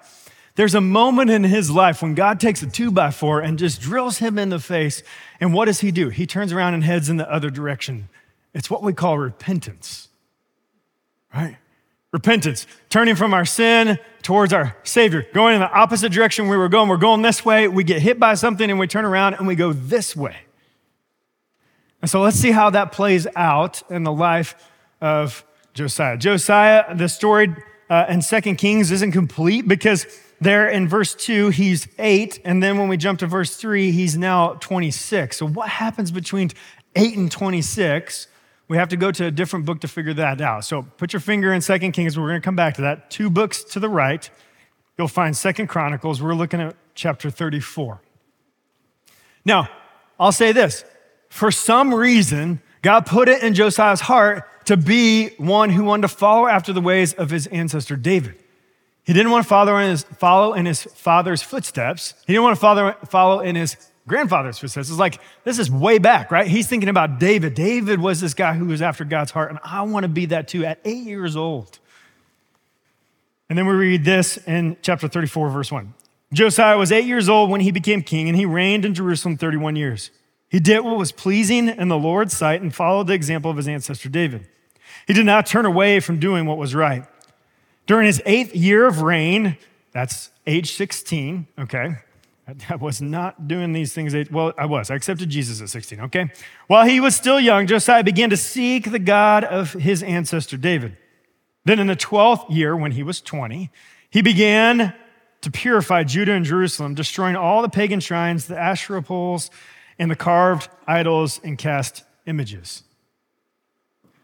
there's 0.54 0.76
a 0.76 0.80
moment 0.80 1.28
in 1.28 1.42
his 1.42 1.72
life 1.72 2.02
when 2.02 2.14
God 2.14 2.38
takes 2.38 2.62
a 2.62 2.68
two 2.68 2.92
by 2.92 3.10
four 3.10 3.40
and 3.40 3.58
just 3.58 3.80
drills 3.80 4.18
him 4.18 4.38
in 4.38 4.50
the 4.50 4.60
face. 4.60 5.02
And 5.40 5.52
what 5.52 5.64
does 5.64 5.80
he 5.80 5.90
do? 5.90 6.10
He 6.10 6.24
turns 6.24 6.52
around 6.52 6.74
and 6.74 6.84
heads 6.84 7.08
in 7.08 7.16
the 7.16 7.28
other 7.28 7.50
direction. 7.50 8.10
It's 8.54 8.70
what 8.70 8.84
we 8.84 8.92
call 8.92 9.18
repentance, 9.18 10.08
right? 11.34 11.56
Repentance, 12.12 12.66
turning 12.90 13.14
from 13.14 13.32
our 13.32 13.46
sin 13.46 13.98
towards 14.22 14.52
our 14.52 14.76
Savior, 14.84 15.26
going 15.32 15.54
in 15.54 15.60
the 15.60 15.72
opposite 15.72 16.12
direction 16.12 16.48
we 16.48 16.58
were 16.58 16.68
going. 16.68 16.90
We're 16.90 16.98
going 16.98 17.22
this 17.22 17.42
way, 17.42 17.68
we 17.68 17.84
get 17.84 18.02
hit 18.02 18.20
by 18.20 18.34
something, 18.34 18.68
and 18.68 18.78
we 18.78 18.86
turn 18.86 19.06
around 19.06 19.34
and 19.34 19.46
we 19.46 19.54
go 19.54 19.72
this 19.72 20.14
way. 20.14 20.36
And 22.02 22.10
so 22.10 22.20
let's 22.20 22.36
see 22.36 22.50
how 22.50 22.68
that 22.70 22.92
plays 22.92 23.26
out 23.34 23.82
in 23.90 24.02
the 24.02 24.12
life 24.12 24.54
of 25.00 25.42
Josiah. 25.72 26.18
Josiah, 26.18 26.94
the 26.94 27.08
story 27.08 27.54
uh, 27.88 28.06
in 28.08 28.20
Second 28.20 28.56
Kings 28.56 28.90
isn't 28.90 29.12
complete 29.12 29.66
because 29.66 30.06
there 30.40 30.68
in 30.68 30.88
verse 30.88 31.14
2, 31.14 31.50
he's 31.50 31.88
8. 31.98 32.40
And 32.44 32.62
then 32.62 32.76
when 32.76 32.88
we 32.88 32.96
jump 32.96 33.20
to 33.20 33.26
verse 33.26 33.56
3, 33.56 33.90
he's 33.92 34.18
now 34.18 34.54
26. 34.54 35.36
So 35.36 35.46
what 35.46 35.68
happens 35.68 36.10
between 36.10 36.50
8 36.96 37.16
and 37.16 37.30
26? 37.30 38.26
We 38.68 38.76
have 38.76 38.88
to 38.88 38.96
go 38.96 39.10
to 39.10 39.26
a 39.26 39.30
different 39.30 39.66
book 39.66 39.80
to 39.80 39.88
figure 39.88 40.14
that 40.14 40.40
out. 40.40 40.64
So 40.64 40.82
put 40.82 41.12
your 41.12 41.20
finger 41.20 41.52
in 41.52 41.60
Second 41.60 41.92
Kings. 41.92 42.18
We're 42.18 42.28
going 42.28 42.40
to 42.40 42.44
come 42.44 42.56
back 42.56 42.74
to 42.74 42.82
that. 42.82 43.10
Two 43.10 43.28
books 43.28 43.64
to 43.64 43.80
the 43.80 43.88
right, 43.88 44.28
you'll 44.96 45.08
find 45.08 45.36
Second 45.36 45.66
Chronicles. 45.66 46.22
We're 46.22 46.34
looking 46.34 46.60
at 46.60 46.76
chapter 46.94 47.30
34. 47.30 48.00
Now, 49.44 49.68
I'll 50.18 50.32
say 50.32 50.52
this. 50.52 50.84
For 51.28 51.50
some 51.50 51.92
reason, 51.92 52.60
God 52.82 53.06
put 53.06 53.28
it 53.28 53.42
in 53.42 53.54
Josiah's 53.54 54.02
heart 54.02 54.44
to 54.66 54.76
be 54.76 55.30
one 55.36 55.70
who 55.70 55.84
wanted 55.84 56.02
to 56.02 56.08
follow 56.08 56.46
after 56.46 56.72
the 56.72 56.80
ways 56.80 57.12
of 57.14 57.30
his 57.30 57.46
ancestor 57.48 57.96
David. 57.96 58.38
He 59.04 59.12
didn't 59.12 59.32
want 59.32 59.44
to 59.44 59.48
follow 59.48 59.76
in 59.78 59.90
his, 59.90 60.04
follow 60.04 60.52
in 60.54 60.66
his 60.66 60.84
father's 60.84 61.42
footsteps. 61.42 62.14
He 62.26 62.34
didn't 62.34 62.44
want 62.44 62.56
to 62.56 62.60
follow, 62.60 62.92
follow 63.08 63.40
in 63.40 63.56
his 63.56 63.76
grandfather's 64.06 64.58
footsteps. 64.58 64.88
It's 64.88 64.98
like, 64.98 65.20
this 65.44 65.58
is 65.58 65.70
way 65.70 65.98
back, 65.98 66.30
right? 66.30 66.46
He's 66.46 66.68
thinking 66.68 66.88
about 66.88 67.18
David. 67.18 67.54
David 67.54 68.00
was 68.00 68.20
this 68.20 68.34
guy 68.34 68.54
who 68.54 68.66
was 68.66 68.82
after 68.82 69.04
God's 69.04 69.30
heart, 69.30 69.50
and 69.50 69.58
I 69.62 69.82
want 69.82 70.04
to 70.04 70.08
be 70.08 70.26
that 70.26 70.48
too 70.48 70.64
at 70.64 70.80
eight 70.84 71.04
years 71.04 71.36
old. 71.36 71.78
And 73.48 73.58
then 73.58 73.66
we 73.66 73.74
read 73.74 74.04
this 74.04 74.38
in 74.38 74.76
chapter 74.82 75.08
34, 75.08 75.50
verse 75.50 75.70
1. 75.70 75.94
Josiah 76.32 76.78
was 76.78 76.90
eight 76.90 77.04
years 77.04 77.28
old 77.28 77.50
when 77.50 77.60
he 77.60 77.70
became 77.70 78.02
king, 78.02 78.28
and 78.28 78.36
he 78.36 78.46
reigned 78.46 78.84
in 78.84 78.94
Jerusalem 78.94 79.36
31 79.36 79.76
years. 79.76 80.10
He 80.48 80.58
did 80.58 80.80
what 80.80 80.96
was 80.96 81.12
pleasing 81.12 81.68
in 81.68 81.88
the 81.88 81.98
Lord's 81.98 82.36
sight 82.36 82.62
and 82.62 82.74
followed 82.74 83.06
the 83.06 83.14
example 83.14 83.50
of 83.50 83.56
his 83.56 83.68
ancestor 83.68 84.08
David. 84.08 84.46
He 85.06 85.12
did 85.12 85.26
not 85.26 85.46
turn 85.46 85.66
away 85.66 86.00
from 86.00 86.18
doing 86.18 86.46
what 86.46 86.58
was 86.58 86.74
right. 86.74 87.04
During 87.86 88.06
his 88.06 88.22
eighth 88.24 88.54
year 88.54 88.86
of 88.86 89.02
reign, 89.02 89.58
that's 89.92 90.30
age 90.46 90.72
16, 90.72 91.46
okay? 91.58 91.96
I 92.68 92.76
was 92.76 93.00
not 93.00 93.48
doing 93.48 93.72
these 93.72 93.92
things. 93.92 94.14
Well, 94.30 94.52
I 94.58 94.66
was. 94.66 94.90
I 94.90 94.94
accepted 94.94 95.30
Jesus 95.30 95.60
at 95.60 95.68
16, 95.68 96.00
okay? 96.00 96.30
While 96.66 96.86
he 96.86 97.00
was 97.00 97.14
still 97.16 97.40
young, 97.40 97.66
Josiah 97.66 98.04
began 98.04 98.30
to 98.30 98.36
seek 98.36 98.90
the 98.90 98.98
God 98.98 99.44
of 99.44 99.72
his 99.72 100.02
ancestor 100.02 100.56
David. 100.56 100.96
Then 101.64 101.78
in 101.78 101.86
the 101.86 101.96
12th 101.96 102.50
year, 102.50 102.76
when 102.76 102.92
he 102.92 103.02
was 103.02 103.20
20, 103.20 103.70
he 104.10 104.22
began 104.22 104.94
to 105.42 105.50
purify 105.50 106.04
Judah 106.04 106.32
and 106.32 106.44
Jerusalem, 106.44 106.94
destroying 106.94 107.36
all 107.36 107.62
the 107.62 107.68
pagan 107.68 108.00
shrines, 108.00 108.46
the 108.46 108.58
Asherah 108.58 109.02
poles, 109.02 109.50
and 109.98 110.10
the 110.10 110.16
carved 110.16 110.68
idols 110.86 111.40
and 111.42 111.58
cast 111.58 112.04
images. 112.26 112.82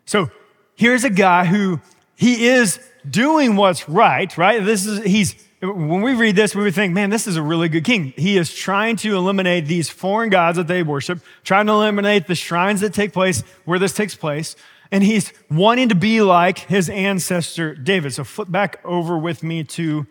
So 0.04 0.30
here's 0.74 1.04
a 1.04 1.10
guy 1.10 1.44
who 1.44 1.80
he 2.16 2.46
is 2.46 2.80
doing 3.08 3.56
what's 3.56 3.88
right, 3.88 4.36
right? 4.36 4.64
This 4.64 4.86
is, 4.86 5.04
he's, 5.04 5.34
when 5.60 6.02
we 6.02 6.14
read 6.14 6.36
this, 6.36 6.54
we 6.54 6.62
would 6.62 6.74
think, 6.74 6.94
man, 6.94 7.10
this 7.10 7.26
is 7.26 7.36
a 7.36 7.42
really 7.42 7.68
good 7.68 7.84
king. 7.84 8.12
He 8.16 8.36
is 8.36 8.54
trying 8.54 8.96
to 8.96 9.16
eliminate 9.16 9.66
these 9.66 9.90
foreign 9.90 10.30
gods 10.30 10.56
that 10.56 10.68
they 10.68 10.82
worship, 10.82 11.20
trying 11.42 11.66
to 11.66 11.72
eliminate 11.72 12.26
the 12.26 12.34
shrines 12.34 12.80
that 12.80 12.94
take 12.94 13.12
place 13.12 13.42
where 13.64 13.78
this 13.78 13.92
takes 13.92 14.14
place. 14.14 14.54
And 14.92 15.02
he's 15.02 15.32
wanting 15.50 15.88
to 15.88 15.94
be 15.94 16.22
like 16.22 16.60
his 16.60 16.88
ancestor 16.88 17.74
David. 17.74 18.14
So 18.14 18.24
flip 18.24 18.50
back 18.50 18.80
over 18.84 19.18
with 19.18 19.42
me 19.42 19.64
to 19.64 20.06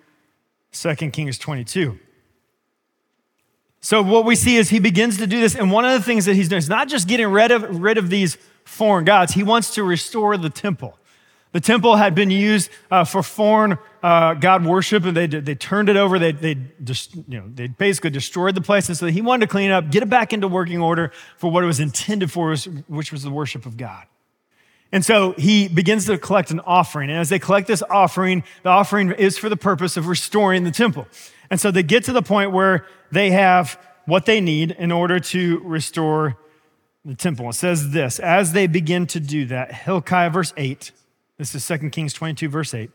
2 0.74 0.96
Kings 1.12 1.38
22. 1.38 1.98
So 3.80 4.02
what 4.02 4.26
we 4.26 4.36
see 4.36 4.58
is 4.58 4.70
he 4.70 4.80
begins 4.80 5.18
to 5.18 5.28
do 5.28 5.40
this, 5.40 5.56
and 5.56 5.72
one 5.72 5.86
of 5.86 5.94
the 5.94 6.02
things 6.02 6.26
that 6.26 6.36
he's 6.36 6.50
doing 6.50 6.58
is 6.58 6.68
not 6.68 6.90
just 6.90 7.08
getting 7.08 7.28
rid 7.28 7.52
of, 7.52 7.82
rid 7.82 7.98
of 7.98 8.10
these 8.10 8.38
foreign 8.66 9.06
gods, 9.06 9.34
he 9.34 9.44
wants 9.44 9.76
to 9.76 9.84
restore 9.84 10.36
the 10.36 10.50
temple. 10.50 10.98
The 11.54 11.62
temple 11.62 11.96
had 11.96 12.14
been 12.14 12.30
used 12.30 12.70
uh, 12.92 13.04
for 13.04 13.24
foreign 13.24 13.78
uh, 14.04 14.34
God 14.36 14.66
worship, 14.66 15.06
and 15.06 15.16
they, 15.16 15.28
they 15.28 15.56
turned 15.56 15.90
it 15.90 15.96
over. 15.96 16.20
They, 16.20 16.32
they, 16.32 16.58
just, 16.84 17.16
you 17.16 17.40
know, 17.40 17.44
they 17.54 17.68
basically 17.68 18.10
destroyed 18.10 18.56
the 18.56 18.62
place. 18.62 18.90
And 18.90 18.98
so 18.98 19.08
he 19.08 19.22
wanted 19.22 19.48
to 19.48 19.52
clean 19.52 19.70
it 19.70 19.74
up, 19.74 19.90
get 19.90 20.04
it 20.04 20.10
back 20.10 20.34
into 20.34 20.48
working 20.48 20.82
order 20.82 21.12
for 21.38 21.50
what 21.50 21.64
it 21.64 21.68
was 21.68 21.80
intended 21.80 22.32
for, 22.32 22.56
which 22.88 23.12
was 23.12 23.24
the 23.24 23.32
worship 23.32 23.66
of 23.66 23.78
God. 23.78 24.06
And 24.92 25.04
so 25.04 25.34
he 25.34 25.68
begins 25.68 26.06
to 26.06 26.18
collect 26.18 26.52
an 26.52 26.60
offering. 26.62 27.10
And 27.10 27.20
as 27.20 27.30
they 27.30 27.40
collect 27.40 27.68
this 27.68 27.84
offering, 27.90 28.44
the 28.64 28.70
offering 28.70 29.12
is 29.12 29.38
for 29.38 29.50
the 29.50 29.58
purpose 29.58 29.98
of 29.98 30.08
restoring 30.08 30.64
the 30.64 30.72
temple. 30.72 31.08
And 31.50 31.60
so 31.60 31.72
they 31.72 31.84
get 31.84 32.04
to 32.06 32.14
the 32.14 32.22
point 32.22 32.52
where 32.52 32.86
they 33.12 33.32
have 33.32 33.80
what 34.06 34.26
they 34.26 34.40
need 34.40 34.72
in 34.72 34.92
order 34.92 35.20
to 35.20 35.60
restore 35.60 36.38
the 37.04 37.16
temple. 37.16 37.50
It 37.50 37.54
says 37.54 37.92
this 37.92 38.20
as 38.20 38.54
they 38.54 38.68
begin 38.68 39.08
to 39.08 39.20
do 39.20 39.46
that, 39.48 39.74
Hilkiah, 39.74 40.30
verse 40.30 40.54
8, 40.56 40.92
this 41.38 41.54
is 41.54 41.68
2 41.68 41.90
Kings 41.90 42.14
22, 42.14 42.50
verse 42.50 42.74
8. 42.74 42.90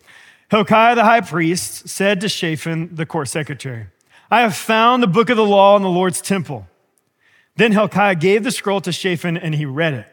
Hilkiah 0.50 0.94
the 0.94 1.04
high 1.04 1.20
priest 1.20 1.88
said 1.88 2.20
to 2.20 2.28
Shaphan, 2.28 2.94
the 2.94 3.06
court 3.06 3.28
secretary, 3.28 3.86
I 4.30 4.40
have 4.40 4.56
found 4.56 5.02
the 5.02 5.06
book 5.06 5.30
of 5.30 5.36
the 5.36 5.44
law 5.44 5.76
in 5.76 5.82
the 5.82 5.88
Lord's 5.88 6.20
temple. 6.20 6.66
Then 7.56 7.72
Hilkiah 7.72 8.14
gave 8.14 8.44
the 8.44 8.50
scroll 8.50 8.80
to 8.82 8.92
Shaphan 8.92 9.36
and 9.36 9.54
he 9.54 9.64
read 9.64 9.94
it. 9.94 10.06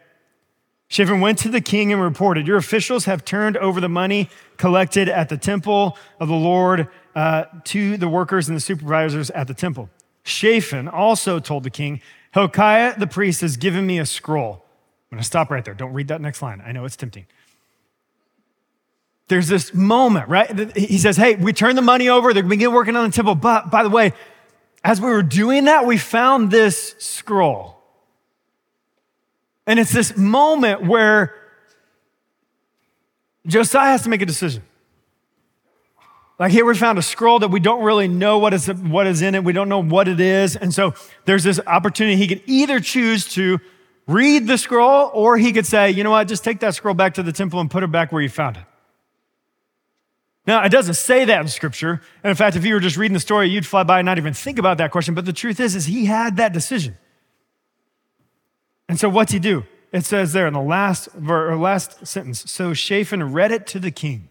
Shaphan 0.90 1.22
went 1.22 1.38
to 1.40 1.50
the 1.50 1.62
king 1.62 1.94
and 1.94 2.02
reported, 2.02 2.48
Your 2.48 2.58
officials 2.58 3.06
have 3.06 3.24
turned 3.24 3.58
over 3.58 3.80
the 3.80 3.90
money 3.90 4.30
collected 4.58 5.08
at 5.08 5.30
the 5.30 5.38
temple 5.38 5.98
of 6.20 6.28
the 6.28 6.36
Lord 6.36 6.88
uh, 7.16 7.46
to 7.66 7.96
the 7.98 8.10
workers 8.10 8.48
and 8.48 8.56
the 8.56 8.62
supervisors 8.62 9.30
at 9.32 9.48
the 9.48 9.54
temple. 9.54 9.90
Shaphan 10.24 10.88
also 10.88 11.40
told 11.40 11.64
the 11.64 11.70
king, 11.70 12.02
Hilkiah 12.34 12.98
the 12.98 13.08
priest 13.08 13.42
has 13.42 13.56
given 13.56 13.86
me 13.86 14.00
a 14.00 14.06
scroll. 14.06 14.66
I'm 15.12 15.16
going 15.16 15.22
to 15.22 15.26
stop 15.26 15.50
right 15.50 15.64
there. 15.64 15.74
Don't 15.74 15.94
read 15.94 16.08
that 16.10 16.22
next 16.22 16.42
line. 16.42 16.62
I 16.66 16.72
know 16.72 16.86
it's 16.86 16.96
tempting. 16.96 17.26
There's 19.30 19.48
this 19.48 19.74
moment, 19.74 20.28
right? 20.28 20.76
He 20.76 20.98
says, 20.98 21.16
Hey, 21.16 21.36
we 21.36 21.54
turned 21.54 21.78
the 21.78 21.84
money 21.84 22.10
over. 22.10 22.34
They're 22.34 22.44
begin 22.44 22.74
working 22.74 22.96
on 22.96 23.10
the 23.10 23.16
temple. 23.16 23.36
But 23.36 23.72
by 23.72 23.84
the 23.84 23.90
way, 23.90 24.14
as 24.84 25.00
we 25.00 25.10
were 25.10 25.24
doing 25.24 25.66
that, 25.66 25.86
we 25.86 25.98
found 25.98 26.52
this 26.52 26.96
scroll. 26.98 27.78
And 29.68 29.80
it's 29.80 29.94
this 29.94 30.18
moment 30.18 30.84
where 30.84 31.36
Josiah 33.46 33.92
has 33.92 34.02
to 34.04 34.10
make 34.10 34.24
a 34.24 34.26
decision. 34.26 34.64
Like 36.40 36.52
here, 36.52 36.66
we 36.66 36.74
found 36.74 36.98
a 36.98 37.04
scroll 37.04 37.40
that 37.40 37.50
we 37.50 37.60
don't 37.60 37.84
really 37.84 38.08
know 38.08 38.40
what 38.40 38.54
is, 38.54 38.68
what 38.68 39.06
is 39.06 39.22
in 39.22 39.36
it. 39.36 39.44
We 39.44 39.54
don't 39.54 39.70
know 39.70 39.84
what 39.84 40.08
it 40.08 40.20
is. 40.20 40.56
And 40.56 40.74
so 40.74 40.96
there's 41.26 41.44
this 41.44 41.60
opportunity. 41.68 42.16
He 42.16 42.28
could 42.28 42.42
either 42.48 42.80
choose 42.80 43.28
to 43.34 43.60
read 44.08 44.48
the 44.48 44.58
scroll 44.58 45.12
or 45.14 45.38
he 45.38 45.52
could 45.52 45.68
say, 45.68 45.92
you 45.92 46.04
know 46.04 46.12
what, 46.12 46.28
just 46.28 46.44
take 46.44 46.62
that 46.62 46.74
scroll 46.74 46.96
back 46.96 47.16
to 47.16 47.24
the 47.24 47.34
temple 47.34 47.60
and 47.60 47.70
put 47.70 47.84
it 47.84 47.92
back 47.92 48.12
where 48.12 48.22
you 48.24 48.30
found 48.30 48.58
it. 48.58 48.64
Now, 50.48 50.63
it 50.63 50.69
doesn't 50.69 50.96
say 50.96 51.25
that 51.25 51.41
in 51.41 51.48
scripture. 51.48 52.01
And 52.24 52.29
in 52.29 52.36
fact, 52.36 52.55
if 52.55 52.65
you 52.65 52.74
were 52.74 52.79
just 52.79 52.98
reading 52.98 53.13
the 53.13 53.19
story, 53.19 53.50
you'd 53.50 53.65
fly 53.65 53.84
by 53.84 54.00
and 54.00 54.05
not 54.05 54.17
even 54.17 54.34
think 54.34 54.58
about 54.58 54.77
that 54.79 54.91
question. 54.91 55.13
But 55.13 55.25
the 55.25 55.34
truth 55.34 55.60
is, 55.60 55.75
is 55.75 55.86
he 55.86 56.05
had 56.05 56.38
that 56.38 56.53
decision. 56.53 56.98
And 58.88 59.00
so 59.00 59.10
what's 59.10 59.31
he 59.31 59.39
do? 59.39 59.65
It 59.91 60.05
says 60.05 60.34
there 60.34 60.48
in 60.48 60.53
the 60.53 60.62
last, 60.62 61.10
or 61.27 61.55
last 61.55 62.05
sentence, 62.05 62.50
so 62.51 62.74
Shaphan 62.74 63.31
read 63.31 63.51
it 63.51 63.67
to 63.67 63.79
the 63.79 63.91
king. 63.91 64.29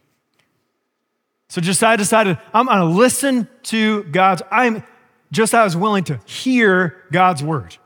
So 1.49 1.61
Josiah 1.61 1.97
decided, 1.97 2.39
I'm 2.53 2.67
going 2.67 2.79
to 2.79 2.85
listen 2.85 3.49
to 3.65 4.05
God's, 4.05 4.43
I'm, 4.51 4.85
Josiah 5.33 5.65
was 5.65 5.77
willing 5.77 6.05
to 6.05 6.21
hear 6.27 7.05
God's 7.11 7.43
word. 7.43 7.77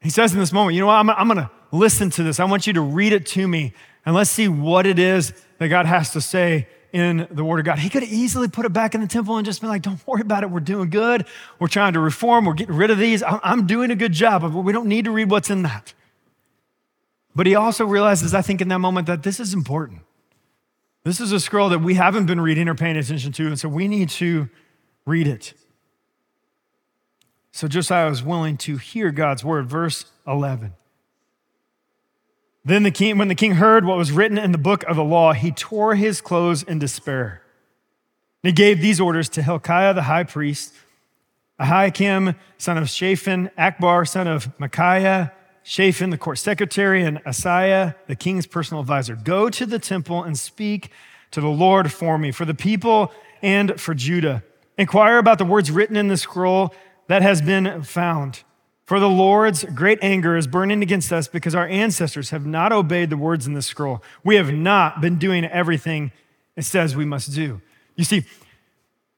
He 0.00 0.10
says 0.10 0.34
in 0.34 0.38
this 0.38 0.52
moment, 0.52 0.74
you 0.74 0.80
know 0.80 0.88
what, 0.88 0.96
I'm, 0.96 1.10
I'm 1.10 1.26
going 1.26 1.38
to 1.38 1.50
listen 1.72 2.10
to 2.10 2.22
this. 2.22 2.38
I 2.38 2.44
want 2.44 2.66
you 2.66 2.74
to 2.74 2.82
read 2.82 3.12
it 3.12 3.26
to 3.26 3.48
me, 3.48 3.72
and 4.06 4.14
let's 4.14 4.30
see 4.30 4.48
what 4.48 4.86
it 4.86 4.98
is 4.98 5.32
that 5.58 5.68
God 5.68 5.86
has 5.86 6.10
to 6.12 6.20
say 6.20 6.68
in 6.92 7.26
the 7.30 7.44
Word 7.44 7.58
of 7.58 7.64
God. 7.64 7.78
He 7.78 7.88
could 7.88 8.04
easily 8.04 8.46
put 8.48 8.64
it 8.66 8.72
back 8.72 8.94
in 8.94 9.00
the 9.00 9.06
temple 9.06 9.36
and 9.36 9.44
just 9.44 9.60
been 9.60 9.68
like, 9.70 9.82
don't 9.82 10.04
worry 10.06 10.20
about 10.20 10.44
it. 10.44 10.50
We're 10.50 10.60
doing 10.60 10.90
good. 10.90 11.26
We're 11.58 11.66
trying 11.66 11.94
to 11.94 12.00
reform. 12.00 12.44
We're 12.44 12.54
getting 12.54 12.76
rid 12.76 12.90
of 12.90 12.98
these. 12.98 13.22
I'm 13.26 13.66
doing 13.66 13.90
a 13.90 13.96
good 13.96 14.12
job, 14.12 14.42
but 14.42 14.50
we 14.50 14.72
don't 14.72 14.86
need 14.86 15.06
to 15.06 15.10
read 15.10 15.30
what's 15.30 15.50
in 15.50 15.62
that. 15.62 15.92
But 17.34 17.46
he 17.46 17.56
also 17.56 17.84
realizes, 17.84 18.32
I 18.32 18.42
think, 18.42 18.60
in 18.60 18.68
that 18.68 18.78
moment, 18.78 19.08
that 19.08 19.24
this 19.24 19.40
is 19.40 19.54
important. 19.54 20.02
This 21.02 21.20
is 21.20 21.32
a 21.32 21.40
scroll 21.40 21.68
that 21.70 21.80
we 21.80 21.94
haven't 21.94 22.26
been 22.26 22.40
reading 22.40 22.68
or 22.68 22.74
paying 22.74 22.96
attention 22.96 23.32
to, 23.32 23.46
and 23.46 23.58
so 23.58 23.68
we 23.68 23.88
need 23.88 24.08
to 24.10 24.48
read 25.04 25.26
it. 25.26 25.52
So 27.50 27.66
Josiah 27.66 28.08
was 28.08 28.22
willing 28.22 28.56
to 28.58 28.76
hear 28.76 29.10
God's 29.10 29.44
word. 29.44 29.66
Verse 29.66 30.06
11. 30.26 30.74
Then 32.64 32.82
the 32.82 32.90
king, 32.90 33.18
when 33.18 33.28
the 33.28 33.34
king 33.34 33.52
heard 33.52 33.84
what 33.84 33.98
was 33.98 34.10
written 34.10 34.38
in 34.38 34.52
the 34.52 34.58
book 34.58 34.84
of 34.84 34.96
the 34.96 35.04
law, 35.04 35.32
he 35.34 35.50
tore 35.50 35.96
his 35.96 36.20
clothes 36.20 36.62
in 36.62 36.78
despair. 36.78 37.42
And 38.42 38.48
he 38.48 38.52
gave 38.52 38.80
these 38.80 39.00
orders 39.00 39.28
to 39.30 39.42
Hilkiah 39.42 39.92
the 39.92 40.02
high 40.02 40.24
priest, 40.24 40.72
Ahikam, 41.60 42.36
son 42.58 42.78
of 42.78 42.88
Shaphan, 42.88 43.50
Acbor, 43.58 44.08
son 44.08 44.26
of 44.26 44.48
Micaiah, 44.58 45.32
Shaphan, 45.62 46.10
the 46.10 46.18
court 46.18 46.38
secretary, 46.38 47.04
and 47.04 47.22
Asaiah, 47.24 47.94
the 48.06 48.16
king's 48.16 48.46
personal 48.46 48.80
advisor. 48.80 49.14
Go 49.14 49.48
to 49.50 49.64
the 49.64 49.78
temple 49.78 50.22
and 50.22 50.38
speak 50.38 50.90
to 51.30 51.40
the 51.40 51.48
Lord 51.48 51.92
for 51.92 52.18
me, 52.18 52.32
for 52.32 52.44
the 52.44 52.54
people 52.54 53.12
and 53.42 53.80
for 53.80 53.94
Judah. 53.94 54.42
Inquire 54.76 55.18
about 55.18 55.38
the 55.38 55.44
words 55.44 55.70
written 55.70 55.96
in 55.96 56.08
the 56.08 56.16
scroll 56.16 56.74
that 57.08 57.22
has 57.22 57.40
been 57.40 57.82
found. 57.82 58.42
For 58.84 59.00
the 59.00 59.08
Lord's 59.08 59.64
great 59.64 59.98
anger 60.02 60.36
is 60.36 60.46
burning 60.46 60.82
against 60.82 61.12
us 61.12 61.26
because 61.26 61.54
our 61.54 61.66
ancestors 61.66 62.30
have 62.30 62.44
not 62.44 62.70
obeyed 62.70 63.10
the 63.10 63.16
words 63.16 63.46
in 63.46 63.54
the 63.54 63.62
scroll. 63.62 64.02
We 64.22 64.36
have 64.36 64.52
not 64.52 65.00
been 65.00 65.18
doing 65.18 65.44
everything 65.44 66.12
it 66.56 66.64
says 66.64 66.94
we 66.94 67.04
must 67.04 67.34
do. 67.34 67.60
You 67.96 68.04
see, 68.04 68.24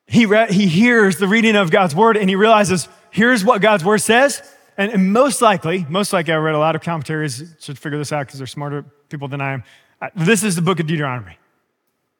he, 0.07 0.27
re- 0.27 0.53
he 0.53 0.69
hears 0.69 1.19
the 1.19 1.29
reading 1.29 1.57
of 1.57 1.71
God's 1.71 1.95
word 1.95 2.17
and 2.17 2.31
he 2.31 2.37
realizes, 2.37 2.89
here's 3.11 3.45
what 3.45 3.61
God's 3.61 3.85
word 3.85 3.99
says. 3.99 4.43
And, 4.79 4.93
and 4.93 5.13
most 5.13 5.43
likely, 5.43 5.87
most 5.89 6.13
likely, 6.13 6.33
I 6.33 6.37
read 6.37 6.55
a 6.55 6.59
lot 6.59 6.77
of 6.77 6.83
commentaries 6.83 7.55
to 7.63 7.75
figure 7.75 7.99
this 7.99 8.13
out 8.13 8.27
because 8.27 8.39
they're 8.39 8.47
smarter 8.47 8.85
people 9.09 9.29
than 9.29 9.41
I 9.41 9.53
am. 9.55 9.65
Uh, 10.01 10.11
this 10.15 10.45
is 10.45 10.55
the 10.55 10.63
book 10.63 10.81
of 10.81 10.87
Deuteronomy. 10.87 11.39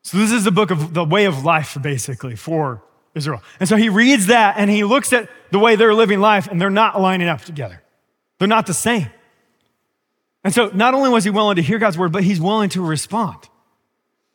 So, 0.03 0.17
this 0.17 0.33
is 0.33 0.45
the 0.45 0.51
book 0.51 0.71
of 0.71 0.95
the 0.95 1.05
way 1.05 1.27
of 1.27 1.45
life, 1.45 1.77
basically, 1.83 2.35
for 2.35 2.83
Israel. 3.17 3.43
And 3.59 3.69
so 3.69 3.77
he 3.77 3.89
reads 3.89 4.27
that 4.27 4.57
and 4.59 4.71
he 4.71 4.85
looks 4.85 5.13
at 5.13 5.29
the 5.51 5.59
way 5.59 5.75
they're 5.75 5.95
living 5.95 6.21
life 6.21 6.47
and 6.47 6.61
they're 6.61 6.71
not 6.71 7.01
lining 7.01 7.29
up 7.29 7.41
together. 7.43 7.83
They're 8.39 8.49
not 8.49 8.67
the 8.67 8.75
same. 8.75 9.09
And 10.45 10.55
so 10.55 10.71
not 10.73 10.95
only 10.95 11.11
was 11.11 11.25
he 11.25 11.31
willing 11.31 11.57
to 11.57 11.63
hear 11.63 11.79
God's 11.79 11.99
word, 11.99 12.13
but 12.13 12.23
he's 12.23 12.41
willing 12.41 12.69
to 12.71 12.83
respond. 12.85 13.37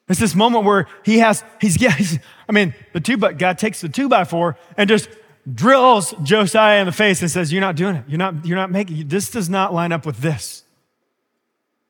It's 0.10 0.20
this 0.20 0.36
moment 0.36 0.66
where 0.66 0.88
he 1.06 1.20
has, 1.20 1.44
he's, 1.62 1.76
he's, 1.76 2.20
I 2.50 2.52
mean, 2.52 2.74
the 2.92 3.00
two 3.00 3.16
by, 3.16 3.32
God 3.34 3.58
takes 3.58 3.80
the 3.80 3.88
two 3.88 4.10
by 4.10 4.26
four 4.26 4.58
and 4.76 4.90
just 4.90 5.10
drills 5.52 6.14
Josiah 6.24 6.82
in 6.82 6.86
the 6.86 6.92
face 6.92 7.22
and 7.22 7.32
says, 7.32 7.54
You're 7.54 7.62
not 7.62 7.76
doing 7.76 7.96
it. 7.96 8.04
You're 8.08 8.18
not, 8.18 8.46
you're 8.46 8.58
not 8.58 8.72
making, 8.72 9.08
this 9.08 9.30
does 9.30 9.50
not 9.50 9.74
line 9.74 9.92
up 9.92 10.06
with 10.06 10.18
this. 10.18 10.64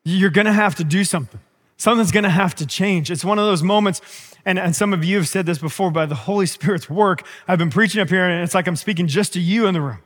You're 0.03 0.29
gonna 0.29 0.53
have 0.53 0.75
to 0.75 0.83
do 0.83 1.03
something. 1.03 1.39
Something's 1.81 2.11
gonna 2.11 2.29
have 2.29 2.53
to 2.57 2.67
change. 2.67 3.09
It's 3.09 3.25
one 3.25 3.39
of 3.39 3.45
those 3.45 3.63
moments, 3.63 4.01
and, 4.45 4.59
and 4.59 4.75
some 4.75 4.93
of 4.93 5.03
you 5.03 5.17
have 5.17 5.27
said 5.27 5.47
this 5.47 5.57
before, 5.57 5.89
by 5.89 6.05
the 6.05 6.13
Holy 6.13 6.45
Spirit's 6.45 6.88
work, 6.91 7.25
I've 7.47 7.57
been 7.57 7.71
preaching 7.71 8.00
up 8.00 8.09
here, 8.09 8.23
and 8.23 8.43
it's 8.43 8.53
like 8.53 8.67
I'm 8.67 8.75
speaking 8.75 9.07
just 9.07 9.33
to 9.33 9.41
you 9.41 9.65
in 9.65 9.73
the 9.73 9.81
room. 9.81 9.97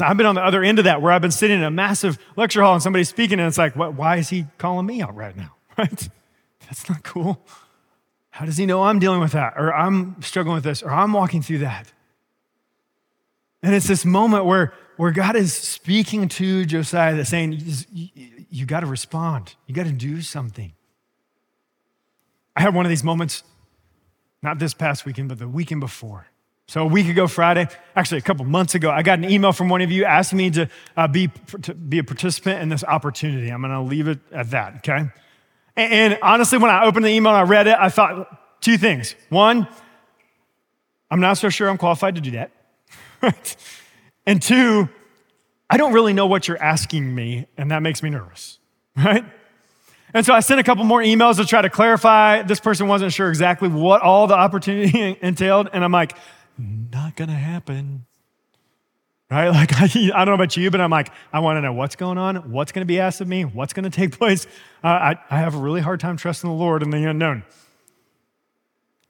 I've 0.00 0.16
been 0.16 0.24
on 0.24 0.36
the 0.36 0.44
other 0.44 0.62
end 0.62 0.78
of 0.78 0.84
that 0.84 1.02
where 1.02 1.10
I've 1.10 1.20
been 1.20 1.32
sitting 1.32 1.58
in 1.58 1.64
a 1.64 1.70
massive 1.72 2.16
lecture 2.36 2.62
hall 2.62 2.74
and 2.74 2.82
somebody's 2.82 3.08
speaking, 3.08 3.40
and 3.40 3.48
it's 3.48 3.58
like, 3.58 3.74
what, 3.74 3.94
why 3.94 4.18
is 4.18 4.28
he 4.28 4.46
calling 4.56 4.86
me 4.86 5.02
out 5.02 5.16
right 5.16 5.36
now? 5.36 5.52
Right? 5.76 6.08
That's 6.66 6.88
not 6.88 7.02
cool. 7.02 7.44
How 8.30 8.44
does 8.44 8.56
he 8.56 8.64
know 8.64 8.84
I'm 8.84 9.00
dealing 9.00 9.18
with 9.18 9.32
that? 9.32 9.54
Or 9.56 9.74
I'm 9.74 10.22
struggling 10.22 10.54
with 10.54 10.64
this, 10.64 10.80
or 10.80 10.90
I'm 10.90 11.12
walking 11.12 11.42
through 11.42 11.58
that? 11.58 11.92
And 13.64 13.74
it's 13.74 13.88
this 13.88 14.04
moment 14.04 14.44
where, 14.44 14.72
where 14.96 15.10
God 15.10 15.34
is 15.34 15.52
speaking 15.54 16.28
to 16.28 16.64
Josiah, 16.66 17.16
that's 17.16 17.30
saying, 17.30 17.60
you 18.50 18.66
got 18.66 18.80
to 18.80 18.86
respond, 18.86 19.54
you 19.66 19.74
got 19.74 19.86
to 19.86 19.92
do 19.92 20.22
something. 20.22 20.72
I 22.56 22.62
had 22.62 22.74
one 22.74 22.84
of 22.84 22.90
these 22.90 23.04
moments, 23.04 23.44
not 24.42 24.58
this 24.58 24.74
past 24.74 25.04
weekend, 25.04 25.28
but 25.28 25.38
the 25.38 25.48
weekend 25.48 25.80
before. 25.80 26.26
So 26.66 26.82
a 26.82 26.86
week 26.86 27.08
ago, 27.08 27.26
Friday, 27.26 27.66
actually 27.96 28.18
a 28.18 28.22
couple 28.22 28.44
months 28.44 28.74
ago, 28.74 28.90
I 28.90 29.02
got 29.02 29.18
an 29.18 29.30
email 29.30 29.52
from 29.52 29.70
one 29.70 29.80
of 29.80 29.90
you 29.90 30.04
asking 30.04 30.36
me 30.36 30.50
to, 30.50 30.68
uh, 30.96 31.08
be, 31.08 31.30
to 31.62 31.74
be 31.74 31.98
a 31.98 32.04
participant 32.04 32.60
in 32.60 32.68
this 32.68 32.84
opportunity. 32.84 33.48
I'm 33.48 33.62
going 33.62 33.72
to 33.72 33.80
leave 33.80 34.06
it 34.06 34.18
at 34.32 34.50
that, 34.50 34.76
okay? 34.76 35.10
And, 35.76 35.92
and 35.92 36.18
honestly, 36.20 36.58
when 36.58 36.70
I 36.70 36.84
opened 36.84 37.06
the 37.06 37.10
email 37.10 37.32
and 37.32 37.38
I 37.38 37.48
read 37.48 37.68
it, 37.68 37.76
I 37.78 37.88
thought 37.88 38.60
two 38.60 38.76
things. 38.76 39.14
One, 39.30 39.66
I'm 41.10 41.20
not 41.20 41.38
so 41.38 41.48
sure 41.48 41.70
I'm 41.70 41.78
qualified 41.78 42.16
to 42.16 42.20
do 42.20 42.32
that. 42.32 42.50
and 44.26 44.42
two, 44.42 44.90
I 45.70 45.76
don't 45.76 45.92
really 45.92 46.12
know 46.12 46.26
what 46.26 46.48
you're 46.48 46.62
asking 46.62 47.14
me, 47.14 47.46
and 47.56 47.70
that 47.70 47.82
makes 47.82 48.02
me 48.02 48.10
nervous, 48.10 48.58
right? 48.96 49.24
And 50.14 50.24
so 50.24 50.32
I 50.32 50.40
sent 50.40 50.58
a 50.58 50.62
couple 50.62 50.84
more 50.84 51.02
emails 51.02 51.36
to 51.36 51.44
try 51.44 51.60
to 51.60 51.68
clarify. 51.68 52.42
This 52.42 52.60
person 52.60 52.88
wasn't 52.88 53.12
sure 53.12 53.28
exactly 53.28 53.68
what 53.68 54.00
all 54.00 54.26
the 54.26 54.34
opportunity 54.34 55.18
entailed. 55.22 55.68
And 55.72 55.84
I'm 55.84 55.92
like, 55.92 56.16
not 56.56 57.16
gonna 57.16 57.32
happen. 57.32 58.06
Right? 59.30 59.48
Like, 59.52 59.74
I, 59.74 59.84
I, 59.84 60.24
don't 60.24 60.28
know 60.28 60.34
about 60.34 60.56
you, 60.56 60.70
but 60.70 60.80
I'm 60.80 60.90
like, 60.90 61.12
I 61.34 61.40
wanna 61.40 61.60
know 61.60 61.74
what's 61.74 61.96
going 61.96 62.16
on, 62.16 62.50
what's 62.50 62.72
gonna 62.72 62.86
be 62.86 62.98
asked 62.98 63.20
of 63.20 63.28
me, 63.28 63.44
what's 63.44 63.74
gonna 63.74 63.90
take 63.90 64.16
place. 64.16 64.46
Uh, 64.82 64.86
I, 64.88 65.16
I 65.30 65.38
have 65.40 65.54
a 65.54 65.58
really 65.58 65.82
hard 65.82 66.00
time 66.00 66.16
trusting 66.16 66.48
the 66.48 66.56
Lord 66.56 66.82
in 66.82 66.88
the 66.88 67.04
unknown. 67.04 67.42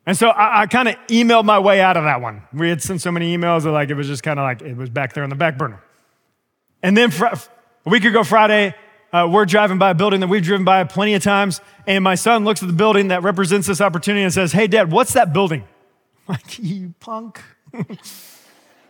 And 0.05 0.17
so 0.17 0.31
I, 0.31 0.63
I 0.63 0.67
kind 0.67 0.89
of 0.89 0.97
emailed 1.07 1.45
my 1.45 1.61
way 1.61 1.81
out 1.81 1.97
of 1.97 2.03
that 2.05 2.21
one. 2.21 2.43
We 2.53 2.69
had 2.69 2.83
sent 2.83 3.01
so 3.01 3.13
many 3.13 3.37
emails 3.37 3.63
that 3.63 3.71
like 3.71 3.91
it 3.91 3.95
was 3.95 4.09
just 4.09 4.25
kind 4.25 4.41
of 4.41 4.43
like 4.43 4.63
it 4.63 4.77
was 4.77 4.91
back 4.91 5.13
there 5.13 5.23
on 5.23 5.31
the 5.31 5.37
back 5.37 5.57
burner. 5.57 5.81
And 6.83 6.97
then 6.97 7.11
fr- 7.11 7.27
a 7.27 7.39
week 7.87 8.05
ago 8.05 8.25
Friday, 8.25 8.75
uh, 9.13 9.29
we're 9.31 9.47
driving 9.47 9.79
by 9.79 9.91
a 9.91 9.95
building 9.95 10.21
that 10.21 10.29
we've 10.29 10.43
driven 10.43 10.65
by 10.65 10.85
plenty 10.85 11.15
of 11.15 11.23
times, 11.23 11.61
and 11.87 12.05
my 12.05 12.15
son 12.15 12.45
looks 12.45 12.63
at 12.63 12.67
the 12.67 12.75
building 12.75 13.09
that 13.09 13.23
represents 13.23 13.67
this 13.67 13.81
opportunity 13.81 14.23
and 14.23 14.33
says, 14.33 14.53
"Hey, 14.53 14.67
Dad, 14.67 14.93
what's 14.93 15.15
that 15.15 15.33
building?" 15.33 15.65
I'm 16.29 16.35
like, 16.35 16.59
"You 16.59 16.95
punk." 17.01 17.41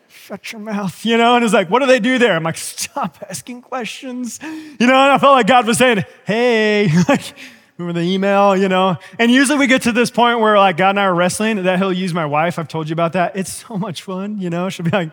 Shut 0.08 0.52
your 0.52 0.60
mouth, 0.60 1.06
you 1.06 1.16
know? 1.16 1.36
And 1.36 1.44
it's 1.44 1.54
like, 1.54 1.70
what 1.70 1.78
do 1.78 1.86
they 1.86 2.00
do 2.00 2.18
there? 2.18 2.34
I'm 2.34 2.42
like, 2.42 2.58
stop 2.58 3.16
asking 3.30 3.62
questions. 3.62 4.38
You 4.42 4.86
know, 4.86 4.94
and 4.94 5.12
I 5.12 5.16
felt 5.16 5.32
like 5.32 5.46
God 5.46 5.66
was 5.66 5.78
saying, 5.78 6.04
hey, 6.26 6.90
like, 7.08 7.34
Remember 7.78 8.00
the 8.00 8.06
email, 8.06 8.56
you 8.56 8.68
know? 8.68 8.96
And 9.20 9.30
usually 9.30 9.56
we 9.56 9.68
get 9.68 9.82
to 9.82 9.92
this 9.92 10.10
point 10.10 10.40
where 10.40 10.58
like 10.58 10.76
God 10.76 10.90
and 10.90 11.00
I 11.00 11.04
are 11.04 11.14
wrestling 11.14 11.62
that 11.62 11.78
he'll 11.78 11.92
use 11.92 12.12
my 12.12 12.26
wife. 12.26 12.58
I've 12.58 12.66
told 12.66 12.88
you 12.88 12.92
about 12.92 13.12
that. 13.12 13.36
It's 13.36 13.52
so 13.52 13.78
much 13.78 14.02
fun, 14.02 14.38
you 14.38 14.50
know? 14.50 14.68
She'll 14.68 14.84
be 14.84 14.90
like, 14.90 15.12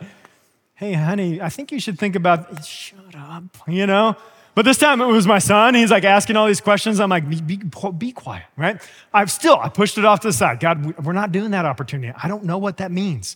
hey, 0.76 0.94
honey, 0.94 1.42
I 1.42 1.50
think 1.50 1.72
you 1.72 1.80
should 1.80 1.98
think 1.98 2.16
about, 2.16 2.66
shut 2.66 3.16
up, 3.16 3.44
you 3.68 3.88
know? 3.88 4.16
But 4.56 4.64
this 4.64 4.78
time 4.78 5.02
it 5.02 5.08
was 5.08 5.28
my 5.28 5.40
son. 5.40 5.76
He's 5.76 5.92
like 5.92 6.06
asking 6.06 6.38
all 6.38 6.48
these 6.48 6.62
questions. 6.62 7.00
I'm 7.02 7.10
like, 7.10 7.30
be, 7.30 7.42
be, 7.42 7.58
be, 7.98 8.12
quiet, 8.14 8.46
right? 8.56 8.82
I've 9.14 9.30
still, 9.30 9.58
I 9.60 9.68
pushed 9.68 9.98
it 9.98 10.06
off 10.06 10.22
to 10.22 10.30
the 10.30 10.34
side. 10.34 10.62
God, 10.62 10.98
we're 11.04 11.14
not 11.14 11.34
doing 11.34 11.52
that 11.52 11.66
opportunity. 11.66 12.14
I 12.22 12.30
don't 12.30 12.46
know 12.46 12.58
what 12.58 12.78
that 12.78 12.92
means. 12.92 13.36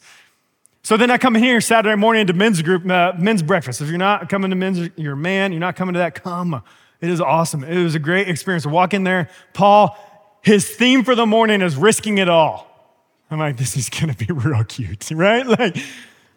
So 0.81 0.95
then 0.95 1.11
I 1.11 1.17
come 1.17 1.35
in 1.35 1.43
here 1.43 1.59
Saturday 1.59 1.95
morning 1.97 2.27
to 2.27 2.33
men's 2.33 2.61
group, 2.61 2.89
uh, 2.89 3.13
men's 3.17 3.43
breakfast. 3.43 3.81
If 3.81 3.89
you're 3.89 3.97
not 3.97 4.29
coming 4.29 4.49
to 4.49 4.55
men's, 4.55 4.89
you're 4.95 5.13
a 5.13 5.17
man, 5.17 5.51
you're 5.51 5.59
not 5.59 5.75
coming 5.75 5.93
to 5.93 5.99
that, 5.99 6.15
come. 6.15 6.63
It 7.01 7.09
is 7.09 7.19
awesome. 7.19 7.65
It 7.65 7.83
was 7.83 7.95
a 7.95 7.99
great 7.99 8.29
experience 8.29 8.63
to 8.63 8.69
walk 8.69 8.93
in 8.93 9.03
there. 9.03 9.29
Paul, 9.53 9.97
his 10.41 10.69
theme 10.69 11.03
for 11.03 11.15
the 11.15 11.25
morning 11.25 11.61
is 11.61 11.75
risking 11.75 12.17
it 12.17 12.29
all. 12.29 12.65
I'm 13.29 13.39
like, 13.39 13.57
this 13.57 13.75
is 13.75 13.89
gonna 13.89 14.13
be 14.13 14.25
real 14.29 14.63
cute, 14.63 15.11
right? 15.11 15.45
Like, 15.45 15.77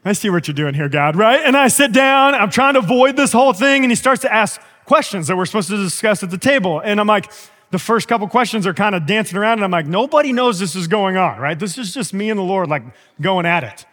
I 0.05 0.13
see 0.15 0.31
what 0.31 0.49
you're 0.49 0.55
doing 0.55 0.75
here, 0.75 0.89
God, 0.89 1.15
right? 1.15 1.41
And 1.45 1.57
I 1.57 1.69
sit 1.69 1.93
down, 1.93 2.35
I'm 2.35 2.51
trying 2.51 2.75
to 2.75 2.81
avoid 2.81 3.17
this 3.17 3.33
whole 3.33 3.53
thing, 3.53 3.85
and 3.85 3.91
he 3.91 3.95
starts 3.95 4.23
to 4.23 4.33
ask 4.33 4.61
questions 4.85 5.29
that 5.29 5.37
we're 5.37 5.47
supposed 5.47 5.69
to 5.69 5.77
discuss 5.77 6.23
at 6.23 6.31
the 6.31 6.39
table. 6.39 6.81
And 6.81 6.99
I'm 6.99 7.07
like, 7.07 7.33
the 7.71 7.79
first 7.79 8.09
couple 8.09 8.27
questions 8.29 8.67
are 8.67 8.75
kind 8.75 8.95
of 8.95 9.07
dancing 9.07 9.39
around, 9.39 9.55
and 9.55 9.65
I'm 9.65 9.71
like, 9.71 9.87
nobody 9.87 10.33
knows 10.33 10.59
this 10.59 10.75
is 10.75 10.89
going 10.89 11.17
on, 11.17 11.39
right? 11.39 11.59
This 11.59 11.79
is 11.79 11.95
just 11.95 12.13
me 12.13 12.31
and 12.31 12.39
the 12.39 12.45
Lord, 12.45 12.69
like 12.69 12.83
going 13.21 13.47
at 13.47 13.65
it 13.65 13.87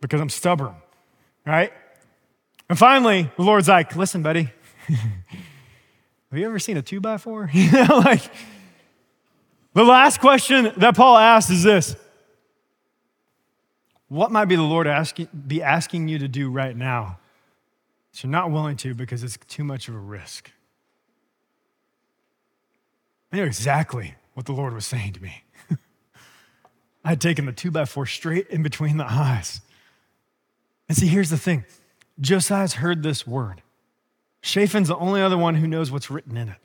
because 0.00 0.20
I'm 0.20 0.28
stubborn, 0.28 0.74
right? 1.46 1.72
And 2.68 2.78
finally, 2.78 3.30
the 3.36 3.42
Lord's 3.42 3.68
like, 3.68 3.96
listen, 3.96 4.22
buddy, 4.22 4.50
have 4.88 6.38
you 6.38 6.46
ever 6.46 6.58
seen 6.58 6.76
a 6.76 6.82
two 6.82 7.00
by 7.00 7.18
four? 7.18 7.50
you 7.52 7.70
know, 7.72 7.98
like, 7.98 8.22
the 9.74 9.84
last 9.84 10.20
question 10.20 10.72
that 10.76 10.94
Paul 10.94 11.16
asks 11.16 11.50
is 11.50 11.62
this 11.62 11.96
What 14.12 14.30
might 14.30 14.44
be 14.44 14.56
the 14.56 14.62
Lord 14.62 14.86
asking, 14.86 15.28
be 15.46 15.62
asking 15.62 16.08
you 16.08 16.18
to 16.18 16.28
do 16.28 16.50
right 16.50 16.76
now 16.76 17.18
that 18.10 18.22
you're 18.22 18.30
not 18.30 18.50
willing 18.50 18.76
to 18.76 18.92
because 18.92 19.22
it's 19.22 19.38
too 19.48 19.64
much 19.64 19.88
of 19.88 19.94
a 19.94 19.98
risk? 19.98 20.50
I 23.32 23.36
knew 23.36 23.44
exactly 23.44 24.16
what 24.34 24.44
the 24.44 24.52
Lord 24.52 24.74
was 24.74 24.84
saying 24.84 25.14
to 25.14 25.22
me. 25.22 25.44
I 27.06 27.08
had 27.08 27.22
taken 27.22 27.46
the 27.46 27.52
two 27.52 27.70
by 27.70 27.86
four 27.86 28.04
straight 28.04 28.48
in 28.48 28.62
between 28.62 28.98
the 28.98 29.10
eyes. 29.10 29.62
And 30.90 30.98
see, 30.98 31.06
here's 31.06 31.30
the 31.30 31.38
thing 31.38 31.64
Josiah's 32.20 32.74
heard 32.74 33.02
this 33.02 33.26
word. 33.26 33.62
Shaphan's 34.42 34.88
the 34.88 34.96
only 34.98 35.22
other 35.22 35.38
one 35.38 35.54
who 35.54 35.66
knows 35.66 35.90
what's 35.90 36.10
written 36.10 36.36
in 36.36 36.50
it. 36.50 36.58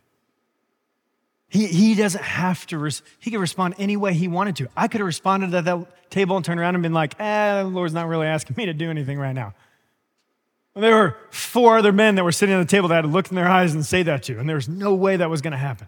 He, 1.49 1.67
he 1.67 1.95
doesn't 1.95 2.23
have 2.23 2.67
to, 2.67 2.77
res- 2.77 3.03
he 3.19 3.31
could 3.31 3.39
respond 3.39 3.75
any 3.77 3.95
way 3.95 4.13
he 4.13 4.27
wanted 4.27 4.57
to. 4.57 4.67
I 4.75 4.87
could 4.87 4.99
have 4.99 5.05
responded 5.05 5.53
at 5.53 5.65
that 5.65 6.09
table 6.11 6.35
and 6.35 6.45
turned 6.45 6.59
around 6.59 6.75
and 6.75 6.83
been 6.83 6.93
like, 6.93 7.19
eh, 7.19 7.63
the 7.63 7.69
Lord's 7.69 7.93
not 7.93 8.07
really 8.07 8.27
asking 8.27 8.55
me 8.57 8.65
to 8.65 8.73
do 8.73 8.89
anything 8.89 9.17
right 9.17 9.33
now. 9.33 9.53
Well, 10.73 10.81
there 10.81 10.95
were 10.95 11.17
four 11.31 11.77
other 11.77 11.93
men 11.93 12.15
that 12.15 12.23
were 12.23 12.31
sitting 12.31 12.53
at 12.53 12.59
the 12.59 12.69
table 12.69 12.89
that 12.89 12.95
had 12.95 13.01
to 13.01 13.07
look 13.07 13.29
in 13.29 13.35
their 13.35 13.47
eyes 13.47 13.73
and 13.73 13.85
say 13.85 14.03
that 14.03 14.23
to, 14.23 14.33
you, 14.33 14.39
and 14.39 14.47
there 14.47 14.57
was 14.57 14.67
no 14.67 14.93
way 14.93 15.15
that 15.15 15.29
was 15.29 15.41
going 15.41 15.53
to 15.53 15.57
happen. 15.57 15.87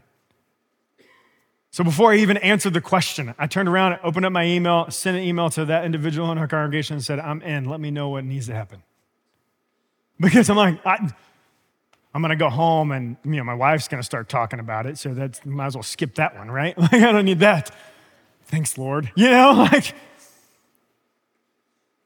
So 1.72 1.84
before 1.84 2.12
I 2.12 2.18
even 2.18 2.38
answered 2.38 2.74
the 2.74 2.82
question, 2.82 3.36
I 3.38 3.46
turned 3.46 3.70
around, 3.70 4.00
opened 4.04 4.26
up 4.26 4.32
my 4.32 4.46
email, 4.46 4.90
sent 4.90 5.18
an 5.18 5.24
email 5.24 5.50
to 5.52 5.66
that 5.66 5.86
individual 5.86 6.32
in 6.32 6.38
our 6.38 6.48
congregation 6.48 6.96
and 6.96 7.06
said, 7.06 7.20
I'm 7.20 7.42
in. 7.44 7.66
Let 7.66 7.80
me 7.80 7.92
know 7.92 8.10
what 8.10 8.24
needs 8.24 8.48
to 8.48 8.56
happen. 8.56 8.82
Because 10.20 10.50
I'm 10.50 10.58
like, 10.58 10.84
I, 10.86 11.14
am 12.16 12.22
going 12.22 12.30
to 12.30 12.36
go 12.36 12.50
home 12.50 12.92
and 12.92 13.18
you 13.24 13.36
know 13.36 13.44
my 13.44 13.54
wife's 13.54 13.88
going 13.88 14.02
to 14.02 14.06
start 14.06 14.30
talking 14.30 14.60
about 14.60 14.86
it, 14.86 14.98
so 14.98 15.14
that 15.14 15.46
might 15.46 15.68
as 15.68 15.76
well 15.76 15.84
skip 15.84 16.16
that 16.16 16.36
one, 16.36 16.50
right? 16.50 16.78
Like 16.78 16.94
I 16.94 17.12
don't 17.12 17.26
need 17.26 17.40
that. 17.40 17.76
Thanks, 18.46 18.78
Lord. 18.78 19.12
You 19.16 19.30
know, 19.30 19.52
like. 19.72 19.94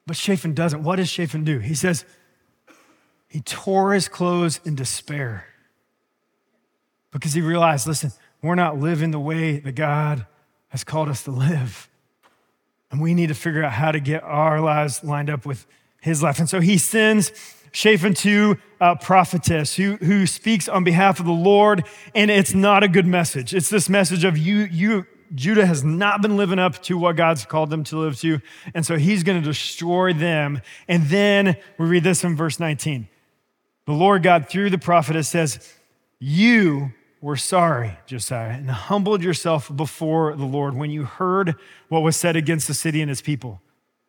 But 0.06 0.18
Shaphan 0.18 0.54
doesn't. 0.54 0.84
What 0.84 0.98
does 0.98 1.08
Shaphan 1.08 1.46
do? 1.46 1.60
He 1.60 1.76
says, 1.76 2.04
he 3.34 3.42
tore 3.42 3.94
his 3.94 4.08
clothes 4.08 4.60
in 4.66 4.76
despair 4.76 5.48
because 7.12 7.34
he 7.34 7.42
realized, 7.42 7.88
listen, 7.88 8.12
we're 8.44 8.56
not 8.56 8.78
living 8.78 9.12
the 9.12 9.20
way 9.20 9.60
that 9.60 9.72
God 9.72 10.28
has 10.68 10.84
called 10.84 11.10
us 11.10 11.24
to 11.24 11.32
live. 11.32 11.90
And 12.92 13.02
we 13.02 13.16
need 13.16 13.28
to 13.28 13.34
figure 13.34 13.64
out 13.64 13.72
how 13.72 13.92
to 13.92 14.00
get 14.00 14.22
our 14.24 14.60
lives 14.60 15.04
lined 15.04 15.30
up 15.32 15.46
with 15.46 15.66
his 16.04 16.22
life. 16.22 16.38
And 16.38 16.50
so 16.50 16.60
he 16.60 16.78
sends 16.78 17.32
Shaphan 17.72 18.14
to 18.16 18.58
a 18.80 18.96
prophetess 18.96 19.76
who, 19.76 19.96
who 19.96 20.28
speaks 20.28 20.68
on 20.68 20.84
behalf 20.84 21.20
of 21.20 21.26
the 21.26 21.32
Lord, 21.32 21.86
and 22.14 22.30
it's 22.30 22.54
not 22.54 22.84
a 22.84 22.88
good 22.88 23.08
message. 23.08 23.56
It's 23.56 23.70
this 23.70 23.90
message 23.90 24.26
of 24.26 24.38
you, 24.38 24.68
you, 24.72 25.08
Judah 25.34 25.66
has 25.66 25.84
not 25.84 26.22
been 26.22 26.36
living 26.36 26.60
up 26.60 26.84
to 26.84 26.98
what 26.98 27.16
God's 27.16 27.46
called 27.46 27.70
them 27.70 27.84
to 27.86 27.98
live 27.98 28.20
to, 28.20 28.42
and 28.76 28.86
so 28.86 28.98
he's 28.98 29.24
going 29.24 29.42
to 29.42 29.48
destroy 29.48 30.14
them. 30.14 30.62
And 30.88 31.06
then 31.08 31.56
we 31.80 31.88
read 31.88 32.04
this 32.04 32.24
in 32.24 32.36
verse 32.36 32.60
19. 32.60 33.08
The 33.86 33.94
Lord 33.94 34.24
God, 34.24 34.50
through 34.50 34.70
the 34.70 34.78
prophetess, 34.78 35.30
says, 35.30 35.74
You 36.20 36.92
were 37.22 37.38
sorry, 37.38 37.98
Josiah, 38.06 38.50
and 38.50 38.70
humbled 38.70 39.24
yourself 39.24 39.74
before 39.74 40.36
the 40.36 40.46
Lord 40.46 40.76
when 40.76 40.92
you 40.92 41.06
heard 41.06 41.56
what 41.88 42.02
was 42.02 42.18
said 42.18 42.36
against 42.36 42.68
the 42.68 42.74
city 42.74 43.02
and 43.02 43.10
its 43.10 43.22
people, 43.22 43.62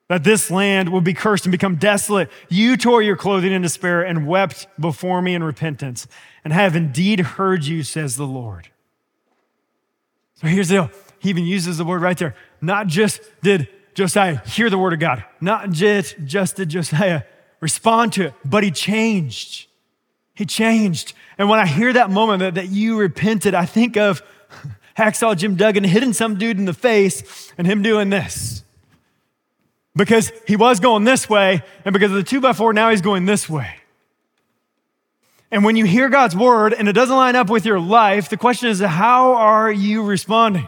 that 0.08 0.24
this 0.24 0.50
land 0.50 0.90
would 0.90 1.04
be 1.04 1.14
cursed 1.14 1.46
and 1.46 1.52
become 1.52 1.76
desolate. 1.76 2.30
You 2.48 2.76
tore 2.76 3.02
your 3.02 3.16
clothing 3.16 3.52
in 3.52 3.62
despair 3.62 4.02
and 4.02 4.26
wept 4.26 4.66
before 4.78 5.22
me 5.22 5.34
in 5.34 5.42
repentance, 5.42 6.06
and 6.44 6.52
I 6.52 6.56
have 6.56 6.76
indeed 6.76 7.20
heard 7.20 7.64
you, 7.64 7.82
says 7.82 8.16
the 8.16 8.26
Lord. 8.26 8.68
So 10.34 10.46
here's 10.46 10.68
the 10.68 10.74
deal. 10.74 10.90
He 11.18 11.30
even 11.30 11.44
uses 11.44 11.78
the 11.78 11.84
word 11.84 12.02
right 12.02 12.18
there. 12.18 12.34
Not 12.60 12.86
just 12.86 13.22
did 13.42 13.68
Josiah 13.94 14.40
hear 14.46 14.68
the 14.68 14.78
word 14.78 14.92
of 14.92 14.98
God, 14.98 15.24
not 15.40 15.70
just, 15.70 16.16
just 16.24 16.56
did 16.56 16.68
Josiah 16.68 17.22
respond 17.60 18.12
to 18.14 18.26
it, 18.26 18.34
but 18.44 18.62
he 18.62 18.70
changed. 18.70 19.68
He 20.34 20.44
changed. 20.44 21.14
And 21.38 21.48
when 21.48 21.60
I 21.60 21.66
hear 21.66 21.92
that 21.92 22.10
moment 22.10 22.40
that, 22.40 22.54
that 22.56 22.68
you 22.68 22.98
repented, 22.98 23.54
I 23.54 23.66
think 23.66 23.96
of 23.96 24.22
Hacksaw 24.98 25.36
Jim 25.36 25.56
Duggan 25.56 25.84
hitting 25.84 26.12
some 26.12 26.36
dude 26.36 26.58
in 26.58 26.64
the 26.64 26.74
face 26.74 27.52
and 27.56 27.66
him 27.66 27.82
doing 27.82 28.10
this. 28.10 28.63
Because 29.96 30.33
he 30.46 30.57
was 30.57 30.80
going 30.80 31.04
this 31.04 31.28
way, 31.28 31.62
and 31.85 31.92
because 31.92 32.11
of 32.11 32.16
the 32.16 32.24
two 32.24 32.40
by 32.40 32.52
four, 32.52 32.72
now 32.72 32.90
he's 32.90 33.00
going 33.00 33.26
this 33.26 33.48
way. 33.48 33.76
And 35.52 35.64
when 35.64 35.76
you 35.76 35.85
hear 35.85 36.09
God's 36.09 36.35
word 36.35 36.74
and 36.74 36.88
it 36.88 36.94
doesn't 36.94 37.14
line 37.14 37.37
up 37.37 37.48
with 37.48 37.64
your 37.64 37.78
life, 37.78 38.28
the 38.28 38.37
question 38.37 38.70
is, 38.70 38.80
how 38.80 39.35
are 39.35 39.70
you 39.70 40.02
responding? 40.02 40.66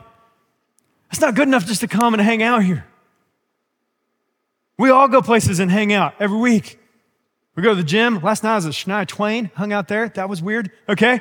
It's 1.10 1.20
not 1.20 1.34
good 1.34 1.48
enough 1.48 1.66
just 1.66 1.80
to 1.80 1.88
come 1.88 2.14
and 2.14 2.22
hang 2.22 2.42
out 2.42 2.62
here. 2.62 2.86
We 4.78 4.90
all 4.90 5.08
go 5.08 5.22
places 5.22 5.58
and 5.58 5.70
hang 5.70 5.92
out 5.92 6.14
every 6.20 6.38
week. 6.38 6.78
We 7.56 7.62
go 7.62 7.70
to 7.70 7.74
the 7.74 7.82
gym. 7.82 8.20
Last 8.20 8.44
night 8.44 8.52
I 8.52 8.56
was 8.56 8.66
at 8.66 8.72
Shania 8.72 9.08
Twain, 9.08 9.50
hung 9.56 9.72
out 9.72 9.88
there. 9.88 10.08
That 10.10 10.28
was 10.28 10.40
weird. 10.40 10.70
Okay. 10.88 11.20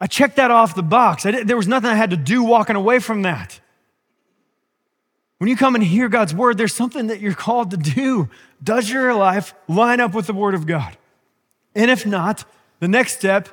I 0.00 0.06
checked 0.06 0.36
that 0.36 0.50
off 0.50 0.74
the 0.74 0.82
box. 0.82 1.24
there 1.24 1.56
was 1.56 1.68
nothing 1.68 1.90
I 1.90 1.94
had 1.94 2.10
to 2.10 2.16
do 2.16 2.42
walking 2.42 2.74
away 2.74 2.98
from 2.98 3.22
that. 3.22 3.60
When 5.40 5.48
you 5.48 5.56
come 5.56 5.74
and 5.74 5.82
hear 5.82 6.10
God's 6.10 6.34
word, 6.34 6.58
there's 6.58 6.74
something 6.74 7.06
that 7.06 7.20
you're 7.20 7.32
called 7.32 7.70
to 7.70 7.78
do. 7.78 8.28
Does 8.62 8.90
your 8.90 9.14
life 9.14 9.54
line 9.68 9.98
up 9.98 10.12
with 10.12 10.26
the 10.26 10.34
word 10.34 10.54
of 10.54 10.66
God? 10.66 10.98
And 11.74 11.90
if 11.90 12.04
not, 12.04 12.44
the 12.78 12.88
next 12.88 13.16
step 13.16 13.48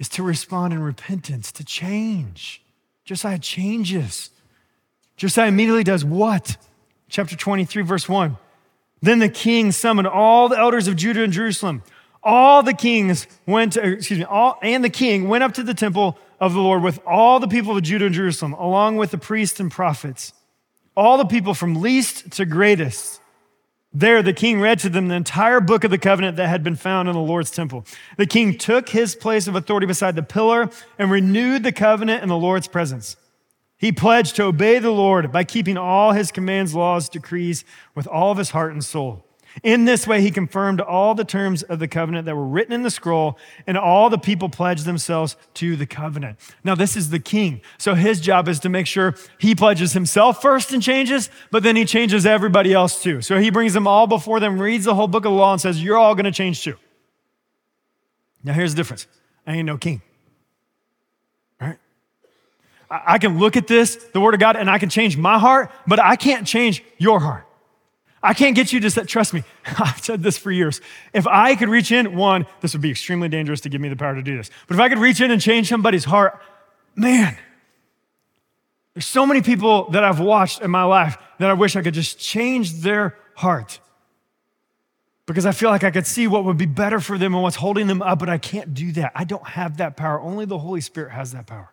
is 0.00 0.08
to 0.08 0.24
respond 0.24 0.72
in 0.72 0.80
repentance, 0.80 1.52
to 1.52 1.64
change. 1.64 2.60
Josiah 3.04 3.38
changes. 3.38 4.30
Josiah 5.16 5.46
immediately 5.46 5.84
does 5.84 6.04
what? 6.04 6.56
Chapter 7.08 7.36
23, 7.36 7.84
verse 7.84 8.08
1. 8.08 8.36
Then 9.00 9.20
the 9.20 9.28
king 9.28 9.70
summoned 9.70 10.08
all 10.08 10.48
the 10.48 10.58
elders 10.58 10.88
of 10.88 10.96
Judah 10.96 11.22
and 11.22 11.32
Jerusalem. 11.32 11.84
All 12.24 12.64
the 12.64 12.74
kings 12.74 13.28
went, 13.46 13.74
to, 13.74 13.92
excuse 13.92 14.18
me, 14.18 14.24
all, 14.24 14.58
and 14.60 14.82
the 14.82 14.90
king 14.90 15.28
went 15.28 15.44
up 15.44 15.54
to 15.54 15.62
the 15.62 15.74
temple 15.74 16.18
of 16.40 16.52
the 16.52 16.60
Lord 16.60 16.82
with 16.82 16.98
all 17.06 17.38
the 17.38 17.46
people 17.46 17.76
of 17.76 17.84
Judah 17.84 18.06
and 18.06 18.14
Jerusalem, 18.14 18.54
along 18.54 18.96
with 18.96 19.12
the 19.12 19.18
priests 19.18 19.60
and 19.60 19.70
prophets, 19.70 20.32
all 20.96 21.18
the 21.18 21.24
people 21.24 21.54
from 21.54 21.80
least 21.80 22.30
to 22.32 22.44
greatest. 22.44 23.20
There, 23.94 24.22
the 24.22 24.32
king 24.32 24.60
read 24.60 24.78
to 24.80 24.88
them 24.88 25.08
the 25.08 25.14
entire 25.14 25.60
book 25.60 25.84
of 25.84 25.90
the 25.90 25.98
covenant 25.98 26.36
that 26.38 26.48
had 26.48 26.64
been 26.64 26.76
found 26.76 27.08
in 27.08 27.14
the 27.14 27.20
Lord's 27.20 27.50
temple. 27.50 27.84
The 28.16 28.26
king 28.26 28.56
took 28.56 28.88
his 28.88 29.14
place 29.14 29.46
of 29.46 29.54
authority 29.54 29.86
beside 29.86 30.16
the 30.16 30.22
pillar 30.22 30.70
and 30.98 31.10
renewed 31.10 31.62
the 31.62 31.72
covenant 31.72 32.22
in 32.22 32.28
the 32.30 32.36
Lord's 32.36 32.68
presence. 32.68 33.16
He 33.76 33.92
pledged 33.92 34.36
to 34.36 34.44
obey 34.44 34.78
the 34.78 34.92
Lord 34.92 35.30
by 35.30 35.44
keeping 35.44 35.76
all 35.76 36.12
his 36.12 36.30
commands, 36.30 36.74
laws, 36.74 37.08
decrees 37.08 37.64
with 37.94 38.06
all 38.06 38.30
of 38.30 38.38
his 38.38 38.50
heart 38.50 38.72
and 38.72 38.82
soul. 38.82 39.26
In 39.62 39.84
this 39.84 40.06
way, 40.06 40.22
he 40.22 40.30
confirmed 40.30 40.80
all 40.80 41.14
the 41.14 41.24
terms 41.24 41.62
of 41.62 41.78
the 41.78 41.86
covenant 41.86 42.24
that 42.24 42.34
were 42.34 42.46
written 42.46 42.72
in 42.72 42.82
the 42.82 42.90
scroll, 42.90 43.38
and 43.66 43.76
all 43.76 44.08
the 44.08 44.18
people 44.18 44.48
pledged 44.48 44.86
themselves 44.86 45.36
to 45.54 45.76
the 45.76 45.86
covenant. 45.86 46.38
Now, 46.64 46.74
this 46.74 46.96
is 46.96 47.10
the 47.10 47.18
king. 47.18 47.60
So 47.76 47.94
his 47.94 48.20
job 48.20 48.48
is 48.48 48.60
to 48.60 48.68
make 48.68 48.86
sure 48.86 49.14
he 49.38 49.54
pledges 49.54 49.92
himself 49.92 50.40
first 50.40 50.72
and 50.72 50.82
changes, 50.82 51.28
but 51.50 51.62
then 51.62 51.76
he 51.76 51.84
changes 51.84 52.24
everybody 52.24 52.72
else 52.72 53.02
too. 53.02 53.20
So 53.20 53.38
he 53.38 53.50
brings 53.50 53.74
them 53.74 53.86
all 53.86 54.06
before 54.06 54.40
them, 54.40 54.58
reads 54.58 54.86
the 54.86 54.94
whole 54.94 55.08
book 55.08 55.24
of 55.26 55.32
the 55.32 55.38
law, 55.38 55.52
and 55.52 55.60
says, 55.60 55.82
You're 55.82 55.98
all 55.98 56.14
going 56.14 56.24
to 56.24 56.32
change 56.32 56.64
too. 56.64 56.76
Now, 58.42 58.54
here's 58.54 58.72
the 58.72 58.76
difference 58.76 59.06
I 59.46 59.56
ain't 59.56 59.66
no 59.66 59.76
king. 59.76 60.00
Right? 61.60 61.78
I 62.90 63.18
can 63.18 63.38
look 63.38 63.56
at 63.56 63.66
this, 63.66 63.96
the 63.96 64.20
Word 64.20 64.34
of 64.34 64.40
God, 64.40 64.56
and 64.56 64.70
I 64.70 64.78
can 64.78 64.88
change 64.88 65.16
my 65.16 65.38
heart, 65.38 65.70
but 65.86 66.00
I 66.00 66.16
can't 66.16 66.46
change 66.46 66.82
your 66.96 67.20
heart. 67.20 67.46
I 68.22 68.34
can't 68.34 68.54
get 68.54 68.72
you 68.72 68.80
to 68.80 69.04
trust 69.04 69.34
me. 69.34 69.42
I've 69.78 70.02
said 70.02 70.22
this 70.22 70.38
for 70.38 70.52
years. 70.52 70.80
If 71.12 71.26
I 71.26 71.56
could 71.56 71.68
reach 71.68 71.90
in, 71.90 72.16
one, 72.16 72.46
this 72.60 72.72
would 72.72 72.82
be 72.82 72.90
extremely 72.90 73.28
dangerous 73.28 73.60
to 73.62 73.68
give 73.68 73.80
me 73.80 73.88
the 73.88 73.96
power 73.96 74.14
to 74.14 74.22
do 74.22 74.36
this. 74.36 74.50
But 74.68 74.74
if 74.74 74.80
I 74.80 74.88
could 74.88 74.98
reach 74.98 75.20
in 75.20 75.30
and 75.30 75.40
change 75.40 75.68
somebody's 75.68 76.04
heart, 76.04 76.40
man, 76.94 77.36
there's 78.94 79.06
so 79.06 79.26
many 79.26 79.42
people 79.42 79.90
that 79.90 80.04
I've 80.04 80.20
watched 80.20 80.60
in 80.60 80.70
my 80.70 80.84
life 80.84 81.16
that 81.38 81.50
I 81.50 81.54
wish 81.54 81.74
I 81.74 81.82
could 81.82 81.94
just 81.94 82.18
change 82.18 82.74
their 82.74 83.16
heart. 83.34 83.80
Because 85.26 85.46
I 85.46 85.52
feel 85.52 85.70
like 85.70 85.84
I 85.84 85.90
could 85.90 86.06
see 86.06 86.26
what 86.26 86.44
would 86.44 86.58
be 86.58 86.66
better 86.66 87.00
for 87.00 87.16
them 87.16 87.32
and 87.32 87.42
what's 87.42 87.56
holding 87.56 87.86
them 87.86 88.02
up, 88.02 88.18
but 88.18 88.28
I 88.28 88.38
can't 88.38 88.74
do 88.74 88.92
that. 88.92 89.12
I 89.14 89.24
don't 89.24 89.46
have 89.46 89.78
that 89.78 89.96
power. 89.96 90.20
Only 90.20 90.44
the 90.44 90.58
Holy 90.58 90.80
Spirit 90.80 91.12
has 91.12 91.32
that 91.32 91.46
power. 91.46 91.72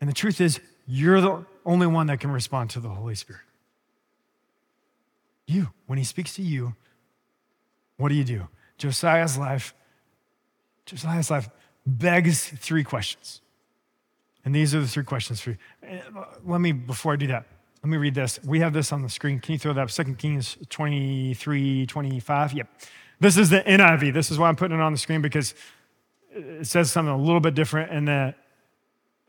And 0.00 0.10
the 0.10 0.14
truth 0.14 0.40
is, 0.40 0.60
you're 0.86 1.20
the 1.20 1.46
only 1.64 1.86
one 1.86 2.08
that 2.08 2.20
can 2.20 2.30
respond 2.30 2.70
to 2.70 2.80
the 2.80 2.90
Holy 2.90 3.14
Spirit. 3.14 3.43
You, 5.54 5.70
when 5.86 5.98
he 5.98 6.04
speaks 6.04 6.34
to 6.34 6.42
you, 6.42 6.74
what 7.96 8.08
do 8.08 8.16
you 8.16 8.24
do? 8.24 8.48
Josiah's 8.76 9.38
life, 9.38 9.74
Josiah's 10.84 11.30
life 11.30 11.48
begs 11.86 12.48
three 12.48 12.82
questions. 12.82 13.40
And 14.44 14.54
these 14.54 14.74
are 14.74 14.80
the 14.80 14.88
three 14.88 15.04
questions 15.04 15.40
for 15.40 15.50
you. 15.50 15.56
Uh, 15.82 16.24
let 16.44 16.60
me, 16.60 16.72
before 16.72 17.12
I 17.12 17.16
do 17.16 17.28
that, 17.28 17.46
let 17.82 17.90
me 17.90 17.96
read 17.96 18.14
this. 18.14 18.40
We 18.44 18.60
have 18.60 18.72
this 18.72 18.92
on 18.92 19.02
the 19.02 19.08
screen. 19.08 19.38
Can 19.38 19.52
you 19.52 19.58
throw 19.58 19.72
that 19.74 19.80
up? 19.82 19.90
2 19.90 20.14
Kings 20.14 20.58
23, 20.70 21.86
25. 21.86 22.52
Yep. 22.52 22.68
This 23.20 23.36
is 23.36 23.50
the 23.50 23.60
NIV. 23.60 24.12
This 24.12 24.30
is 24.30 24.38
why 24.38 24.48
I'm 24.48 24.56
putting 24.56 24.76
it 24.76 24.82
on 24.82 24.92
the 24.92 24.98
screen 24.98 25.22
because 25.22 25.54
it 26.30 26.66
says 26.66 26.90
something 26.90 27.12
a 27.12 27.16
little 27.16 27.40
bit 27.40 27.54
different 27.54 27.92
in 27.92 28.06
the 28.06 28.34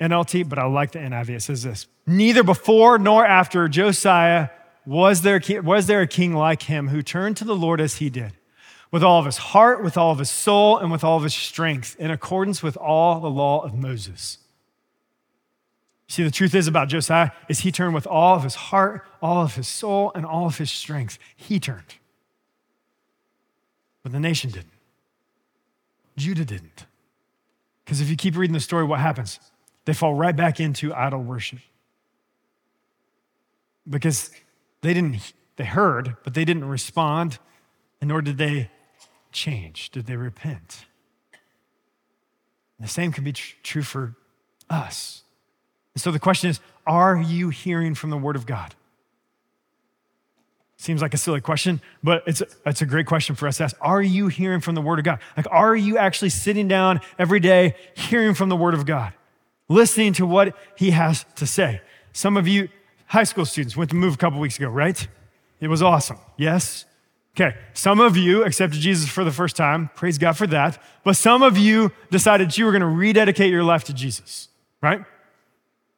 NLT, 0.02 0.50
but 0.50 0.58
I 0.58 0.66
like 0.66 0.92
the 0.92 1.00
NIV. 1.00 1.30
It 1.30 1.42
says 1.42 1.64
this 1.64 1.88
Neither 2.08 2.44
before 2.44 2.98
nor 2.98 3.26
after 3.26 3.68
Josiah 3.68 4.50
was 4.86 5.22
there, 5.22 5.42
was 5.64 5.88
there 5.88 6.02
a 6.02 6.08
king 6.08 6.34
like 6.34 6.64
him 6.64 6.90
who 6.90 7.02
turned 7.02 7.38
to 7.38 7.46
the 7.46 7.56
Lord 7.56 7.82
as 7.82 7.98
he 7.98 8.10
did, 8.10 8.34
with 8.92 9.04
all 9.04 9.20
of 9.20 9.26
his 9.26 9.38
heart, 9.38 9.84
with 9.84 9.98
all 9.98 10.12
of 10.12 10.20
his 10.20 10.30
soul, 10.30 10.78
and 10.78 10.92
with 10.92 11.04
all 11.04 11.18
of 11.18 11.24
his 11.24 11.34
strength, 11.34 11.96
in 12.00 12.12
accordance 12.12 12.62
with 12.62 12.78
all 12.78 13.20
the 13.20 13.30
law 13.30 13.62
of 13.62 13.74
Moses. 13.74 14.38
See, 16.08 16.24
the 16.24 16.32
truth 16.32 16.54
is 16.54 16.68
about 16.68 16.88
Josiah 16.88 17.32
is 17.50 17.62
he 17.62 17.72
turned 17.72 17.96
with 17.96 18.06
all 18.06 18.36
of 18.36 18.44
his 18.44 18.56
heart, 18.56 19.08
all 19.22 19.44
of 19.44 19.56
his 19.56 19.68
soul, 19.68 20.12
and 20.14 20.26
all 20.26 20.46
of 20.46 20.58
his 20.58 20.72
strength. 20.72 21.18
He 21.36 21.60
turned. 21.60 21.96
But 24.04 24.12
the 24.12 24.20
nation 24.20 24.52
didn't. 24.52 24.70
Judah 26.16 26.46
didn't. 26.46 26.86
Because 27.84 28.02
if 28.02 28.10
you 28.10 28.16
keep 28.16 28.38
reading 28.38 28.54
the 28.54 28.60
story, 28.60 28.84
what 28.84 29.00
happens? 29.00 29.40
They 29.86 29.94
fall 29.94 30.14
right 30.14 30.36
back 30.36 30.60
into 30.60 30.94
idol 30.94 31.22
worship. 31.22 31.60
Because 33.88 34.32
they 34.82 34.94
didn't, 34.94 35.34
they 35.56 35.66
heard, 35.66 36.18
but 36.24 36.34
they 36.34 36.46
didn't 36.46 36.66
respond, 36.66 37.40
and 38.02 38.08
nor 38.10 38.22
did 38.22 38.38
they 38.38 38.70
change. 39.32 39.90
Did 39.92 40.06
they 40.06 40.16
repent? 40.16 40.86
And 42.78 42.88
the 42.88 42.92
same 42.92 43.12
can 43.12 43.24
be 43.24 43.34
tr- 43.34 43.56
true 43.64 43.84
for 43.84 44.16
us. 44.70 45.24
And 45.94 46.02
so 46.02 46.12
the 46.12 46.20
question 46.20 46.50
is 46.50 46.60
are 46.86 47.18
you 47.18 47.50
hearing 47.50 47.96
from 47.96 48.10
the 48.10 48.18
Word 48.18 48.36
of 48.36 48.46
God? 48.46 48.76
Seems 50.78 51.02
like 51.02 51.14
a 51.14 51.18
silly 51.18 51.42
question, 51.42 51.82
but 52.04 52.22
it's, 52.28 52.44
it's 52.66 52.82
a 52.82 52.86
great 52.86 53.08
question 53.08 53.36
for 53.36 53.48
us 53.48 53.58
to 53.58 53.64
ask. 53.64 53.76
Are 53.82 54.02
you 54.02 54.28
hearing 54.28 54.60
from 54.60 54.76
the 54.76 54.82
Word 54.82 55.00
of 55.00 55.06
God? 55.06 55.20
Like, 55.36 55.48
are 55.50 55.76
you 55.76 55.98
actually 55.98 56.30
sitting 56.30 56.68
down 56.68 57.00
every 57.18 57.40
day 57.40 57.76
hearing 57.96 58.34
from 58.34 58.50
the 58.50 58.56
Word 58.56 58.74
of 58.74 58.86
God, 58.86 59.14
listening 59.70 60.14
to 60.14 60.26
what 60.26 60.56
He 60.76 60.92
has 60.92 61.26
to 61.38 61.48
say? 61.48 61.82
Some 62.12 62.38
of 62.38 62.48
you, 62.48 62.70
high 63.08 63.24
school 63.24 63.46
students, 63.46 63.78
went 63.78 63.90
to 63.92 63.96
move 63.96 64.16
a 64.16 64.18
couple 64.18 64.40
weeks 64.40 64.58
ago, 64.58 64.70
right? 64.70 65.08
It 65.60 65.68
was 65.68 65.82
awesome. 65.82 66.18
Yes? 66.38 66.86
Okay. 67.36 67.56
Some 67.74 68.00
of 68.00 68.16
you 68.16 68.44
accepted 68.44 68.80
Jesus 68.80 69.10
for 69.10 69.24
the 69.24 69.32
first 69.32 69.56
time. 69.56 69.90
Praise 69.96 70.18
God 70.18 70.38
for 70.38 70.48
that. 70.48 70.82
But 71.04 71.18
some 71.18 71.44
of 71.44 71.58
you 71.58 71.92
decided 72.10 72.58
you 72.58 72.66
were 72.66 72.72
going 72.72 72.82
to 72.82 72.88
rededicate 72.88 73.52
your 73.52 73.64
life 73.64 73.84
to 73.86 73.94
Jesus, 73.94 74.48
right? 74.82 75.04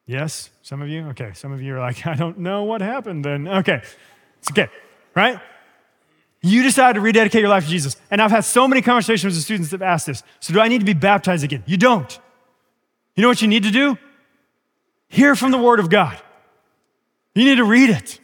Yes? 0.07 0.49
Some 0.63 0.81
of 0.81 0.89
you? 0.89 1.07
Okay. 1.09 1.31
Some 1.33 1.51
of 1.51 1.61
you 1.61 1.75
are 1.75 1.79
like, 1.79 2.07
I 2.07 2.15
don't 2.15 2.39
know 2.39 2.63
what 2.63 2.81
happened 2.81 3.23
then. 3.23 3.47
Okay. 3.47 3.81
It's 4.39 4.51
okay, 4.51 4.69
right? 5.15 5.39
You 6.41 6.63
decided 6.63 6.95
to 6.95 7.01
rededicate 7.01 7.41
your 7.41 7.49
life 7.49 7.65
to 7.65 7.69
Jesus. 7.69 7.97
And 8.09 8.21
I've 8.21 8.31
had 8.31 8.45
so 8.45 8.67
many 8.67 8.81
conversations 8.81 9.35
with 9.35 9.43
students 9.43 9.71
that 9.71 9.81
have 9.81 9.87
asked 9.87 10.05
this. 10.05 10.23
So, 10.39 10.53
do 10.53 10.59
I 10.59 10.67
need 10.67 10.79
to 10.79 10.85
be 10.85 10.93
baptized 10.93 11.43
again? 11.43 11.63
You 11.65 11.77
don't. 11.77 12.19
You 13.15 13.23
know 13.23 13.27
what 13.27 13.41
you 13.41 13.47
need 13.47 13.63
to 13.63 13.71
do? 13.71 13.97
Hear 15.07 15.35
from 15.35 15.51
the 15.51 15.57
Word 15.57 15.79
of 15.79 15.89
God. 15.89 16.21
You 17.37 17.45
need 17.45 17.57
to 17.57 17.65
read 17.65 17.91
it. 17.91 18.19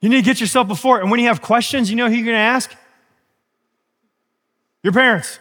You 0.00 0.08
need 0.08 0.18
to 0.18 0.22
get 0.22 0.40
yourself 0.40 0.68
before 0.68 0.98
it. 0.98 1.02
And 1.02 1.10
when 1.10 1.18
you 1.18 1.26
have 1.26 1.42
questions, 1.42 1.90
you 1.90 1.96
know 1.96 2.08
who 2.08 2.14
you're 2.14 2.24
going 2.24 2.36
to 2.36 2.38
ask? 2.38 2.72
Your 4.84 4.92
parents, 4.92 5.40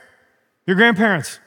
your 0.65 0.75
grandparents, 0.75 1.39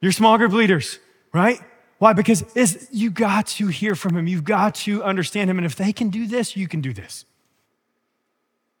your 0.00 0.10
small 0.10 0.38
group 0.38 0.52
leaders, 0.52 1.00
right? 1.34 1.60
Why? 1.98 2.14
Because 2.14 2.88
you 2.90 3.10
got 3.10 3.46
to 3.48 3.66
hear 3.66 3.94
from 3.94 4.16
him. 4.16 4.26
You've 4.26 4.44
got 4.44 4.74
to 4.76 5.04
understand 5.04 5.50
him. 5.50 5.58
And 5.58 5.66
if 5.66 5.76
they 5.76 5.92
can 5.92 6.08
do 6.08 6.26
this, 6.26 6.56
you 6.56 6.66
can 6.66 6.80
do 6.80 6.94
this. 6.94 7.26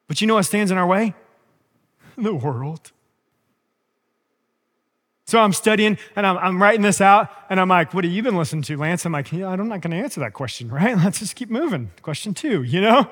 But 0.06 0.22
you 0.22 0.26
know 0.26 0.36
what 0.36 0.44
stands 0.44 0.70
in 0.70 0.78
our 0.78 0.86
way? 0.86 1.14
The 2.16 2.34
world. 2.34 2.92
So 5.32 5.40
I'm 5.40 5.54
studying 5.54 5.96
and 6.14 6.26
I'm, 6.26 6.36
I'm, 6.36 6.62
writing 6.62 6.82
this 6.82 7.00
out, 7.00 7.30
and 7.48 7.58
I'm 7.58 7.70
like, 7.70 7.94
What 7.94 8.04
have 8.04 8.12
you 8.12 8.22
been 8.22 8.36
listening 8.36 8.60
to, 8.64 8.76
Lance? 8.76 9.06
I'm 9.06 9.12
like, 9.12 9.32
yeah, 9.32 9.48
I'm 9.48 9.66
not 9.66 9.80
going 9.80 9.92
to 9.92 9.96
answer 9.96 10.20
that 10.20 10.34
question, 10.34 10.68
right? 10.68 10.94
Let's 11.04 11.20
just 11.20 11.36
keep 11.36 11.48
moving. 11.48 11.90
Question 12.02 12.34
two, 12.34 12.62
you 12.62 12.82
know? 12.82 13.10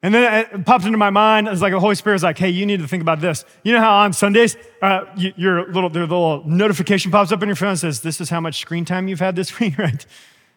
And 0.00 0.14
then 0.14 0.46
it 0.52 0.64
popped 0.64 0.84
into 0.84 0.98
my 0.98 1.10
mind. 1.10 1.48
It's 1.48 1.60
like 1.60 1.72
the 1.72 1.80
Holy 1.80 1.96
Spirit's 1.96 2.22
like, 2.22 2.38
hey, 2.38 2.48
you 2.48 2.64
need 2.64 2.78
to 2.78 2.86
think 2.86 3.00
about 3.00 3.20
this. 3.20 3.44
You 3.64 3.72
know 3.72 3.80
how 3.80 3.96
on 4.04 4.12
Sundays, 4.12 4.56
uh, 4.82 5.06
you, 5.16 5.32
your 5.36 5.66
little, 5.72 5.90
the 5.90 5.98
little 5.98 6.44
notification 6.46 7.10
pops 7.10 7.32
up 7.32 7.42
on 7.42 7.48
your 7.48 7.56
phone 7.56 7.70
and 7.70 7.78
says, 7.80 8.00
this 8.00 8.20
is 8.20 8.30
how 8.30 8.40
much 8.40 8.60
screen 8.60 8.84
time 8.84 9.08
you've 9.08 9.18
had 9.18 9.34
this 9.34 9.58
week, 9.58 9.78
right? 9.78 10.06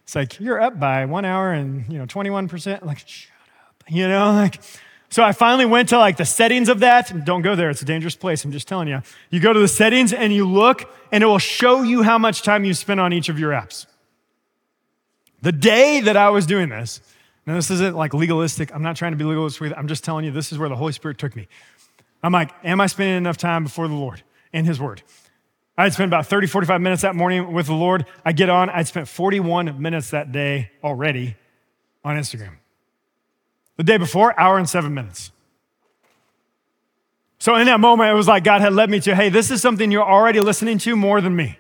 It's 0.04 0.14
like, 0.14 0.40
you're 0.40 0.62
up 0.62 0.80
by 0.80 1.06
one 1.06 1.26
hour 1.26 1.52
and, 1.52 1.92
you 1.92 1.98
know, 1.98 2.06
21%. 2.06 2.86
like, 2.86 3.00
shut 3.08 3.32
up, 3.60 3.84
you 3.90 4.08
know, 4.08 4.34
like, 4.34 4.62
so 5.12 5.24
I 5.24 5.34
finally 5.34 5.66
went 5.66 5.90
to 5.90 6.00
like 6.00 6.18
the 6.18 6.26
settings 6.26 6.70
of 6.70 6.80
that. 6.80 7.26
Don't 7.26 7.44
go 7.44 7.56
there. 7.56 7.70
It's 7.70 7.82
a 7.82 7.86
dangerous 7.86 8.16
place. 8.16 8.44
I'm 8.44 8.52
just 8.52 8.68
telling 8.68 8.88
you. 8.88 9.04
You 9.30 9.40
go 9.40 9.54
to 9.54 9.60
the 9.60 9.68
settings 9.68 10.14
and 10.14 10.34
you 10.34 10.48
look 10.48 10.90
and 11.12 11.24
it 11.24 11.28
will 11.28 11.38
show 11.38 11.84
you 11.84 12.02
how 12.02 12.18
much 12.18 12.42
time 12.42 12.66
you 12.66 12.74
spent 12.74 13.00
on 13.00 13.14
each 13.14 13.30
of 13.30 13.38
your 13.38 13.52
apps. 13.52 13.86
The 15.42 15.52
day 15.52 16.02
that 16.02 16.18
I 16.18 16.30
was 16.30 16.46
doing 16.46 16.70
this, 16.70 17.02
now, 17.46 17.56
this 17.56 17.72
isn't 17.72 17.96
like 17.96 18.14
legalistic. 18.14 18.74
I'm 18.74 18.84
not 18.84 18.96
trying 18.96 19.14
to 19.14 19.18
be 19.18 19.24
legalistic 19.24 19.62
with 19.62 19.72
it. 19.72 19.78
I'm 19.78 19.88
just 19.88 20.04
telling 20.04 20.26
you 20.26 20.32
this 20.32 20.52
is 20.52 20.58
where 20.58 20.70
the 20.70 20.76
Holy 20.76 20.94
Spirit 20.94 21.18
took 21.18 21.36
me. 21.36 21.48
I'm 22.24 22.32
like, 22.32 22.52
am 22.64 22.80
I 22.80 22.88
spending 22.88 23.18
enough 23.18 23.38
time 23.38 23.64
before 23.64 23.88
the 23.88 23.96
Lord 23.96 24.22
in 24.54 24.66
His 24.66 24.80
Word? 24.80 25.02
I'd 25.78 25.94
spent 25.94 26.10
about 26.10 26.28
30, 26.28 26.48
45 26.48 26.80
minutes 26.80 27.02
that 27.02 27.16
morning 27.16 27.52
with 27.52 27.66
the 27.66 27.74
Lord. 27.74 28.06
I 28.24 28.32
get 28.34 28.50
on, 28.50 28.70
I'd 28.70 28.88
spent 28.88 29.08
41 29.08 29.82
minutes 29.82 30.12
that 30.12 30.32
day 30.32 30.70
already 30.84 31.36
on 32.04 32.16
Instagram. 32.16 32.61
The 33.82 33.86
day 33.86 33.98
before, 33.98 34.40
hour 34.40 34.60
and 34.60 34.70
seven 34.70 34.94
minutes. 34.94 35.32
So 37.40 37.56
in 37.56 37.66
that 37.66 37.80
moment, 37.80 38.12
it 38.12 38.14
was 38.14 38.28
like 38.28 38.44
God 38.44 38.62
had 38.62 38.74
led 38.74 38.92
me 38.92 39.00
to, 39.00 39.16
hey, 39.16 39.30
this 39.30 39.50
is 39.50 39.60
something 39.60 39.90
you're 39.90 40.08
already 40.08 40.40
listening 40.40 40.78
to 40.78 40.96
more 40.96 41.20
than 41.20 41.36
me. 41.36 41.58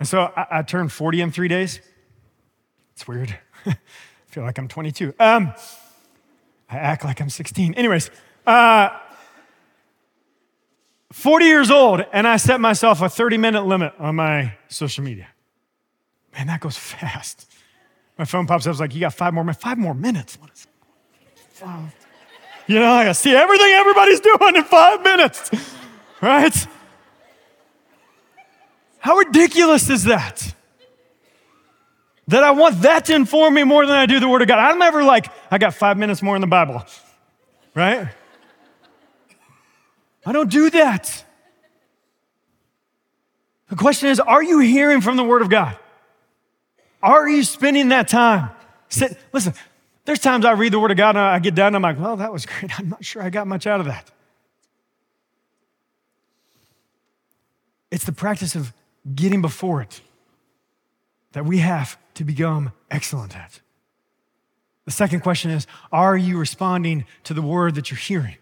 And 0.00 0.08
so 0.08 0.32
I, 0.34 0.46
I 0.50 0.62
turned 0.62 0.92
40 0.92 1.20
in 1.20 1.30
three 1.30 1.48
days. 1.48 1.78
It's 2.94 3.06
weird. 3.06 3.38
I 3.66 3.76
feel 4.28 4.44
like 4.44 4.56
I'm 4.56 4.66
22. 4.66 5.12
Um, 5.20 5.52
I 6.70 6.76
act 6.78 7.04
like 7.04 7.20
I'm 7.20 7.28
16. 7.28 7.74
Anyways, 7.74 8.10
uh, 8.46 8.98
40 11.12 11.44
years 11.44 11.70
old, 11.70 12.02
and 12.14 12.26
I 12.26 12.38
set 12.38 12.62
myself 12.62 13.02
a 13.02 13.10
30 13.10 13.36
minute 13.36 13.66
limit 13.66 13.92
on 13.98 14.16
my 14.16 14.54
social 14.68 15.04
media. 15.04 15.28
Man, 16.32 16.46
that 16.46 16.60
goes 16.60 16.78
fast. 16.78 17.46
My 18.18 18.24
phone 18.24 18.46
pops 18.46 18.66
up, 18.66 18.72
it's 18.72 18.80
like, 18.80 18.94
you 18.94 19.00
got 19.00 19.14
five 19.14 19.34
more 19.34 19.44
minutes. 19.44 19.62
Five 19.62 19.78
more 19.78 19.94
minutes? 19.94 20.38
What 20.40 20.50
is 20.52 20.66
wow. 21.62 21.86
You 22.66 22.78
know, 22.78 22.92
I 22.92 23.12
see 23.12 23.34
everything 23.34 23.72
everybody's 23.72 24.20
doing 24.20 24.56
in 24.56 24.64
five 24.64 25.02
minutes, 25.02 25.50
right? 26.20 26.66
How 28.98 29.16
ridiculous 29.16 29.90
is 29.90 30.04
that? 30.04 30.54
That 32.28 32.44
I 32.44 32.52
want 32.52 32.82
that 32.82 33.06
to 33.06 33.14
inform 33.14 33.54
me 33.54 33.64
more 33.64 33.84
than 33.84 33.96
I 33.96 34.06
do 34.06 34.20
the 34.20 34.28
Word 34.28 34.42
of 34.42 34.48
God. 34.48 34.58
I'm 34.58 34.78
never 34.78 35.02
like, 35.02 35.26
I 35.50 35.58
got 35.58 35.74
five 35.74 35.98
minutes 35.98 36.22
more 36.22 36.36
in 36.36 36.40
the 36.40 36.46
Bible, 36.46 36.84
right? 37.74 38.08
I 40.24 40.32
don't 40.32 40.50
do 40.50 40.70
that. 40.70 41.24
The 43.68 43.76
question 43.76 44.08
is, 44.08 44.20
are 44.20 44.42
you 44.42 44.60
hearing 44.60 45.00
from 45.00 45.16
the 45.16 45.24
Word 45.24 45.42
of 45.42 45.50
God? 45.50 45.76
Are 47.02 47.28
you 47.28 47.42
spending 47.42 47.88
that 47.88 48.08
time? 48.08 48.50
Sit, 48.88 49.18
listen, 49.32 49.54
there's 50.04 50.20
times 50.20 50.44
I 50.44 50.52
read 50.52 50.72
the 50.72 50.80
Word 50.80 50.90
of 50.90 50.96
God 50.96 51.16
and 51.16 51.24
I 51.24 51.38
get 51.38 51.54
done 51.54 51.74
and 51.74 51.76
I'm 51.76 51.82
like, 51.82 51.98
well, 51.98 52.16
that 52.16 52.32
was 52.32 52.46
great. 52.46 52.78
I'm 52.78 52.90
not 52.90 53.04
sure 53.04 53.22
I 53.22 53.30
got 53.30 53.46
much 53.46 53.66
out 53.66 53.80
of 53.80 53.86
that. 53.86 54.10
It's 57.90 58.04
the 58.04 58.12
practice 58.12 58.54
of 58.54 58.72
getting 59.14 59.42
before 59.42 59.82
it 59.82 60.00
that 61.32 61.44
we 61.44 61.58
have 61.58 61.98
to 62.14 62.24
become 62.24 62.72
excellent 62.90 63.36
at. 63.36 63.60
The 64.84 64.90
second 64.90 65.20
question 65.20 65.50
is 65.50 65.66
Are 65.90 66.16
you 66.16 66.38
responding 66.38 67.04
to 67.24 67.34
the 67.34 67.42
word 67.42 67.74
that 67.74 67.90
you're 67.90 67.98
hearing? 67.98 68.36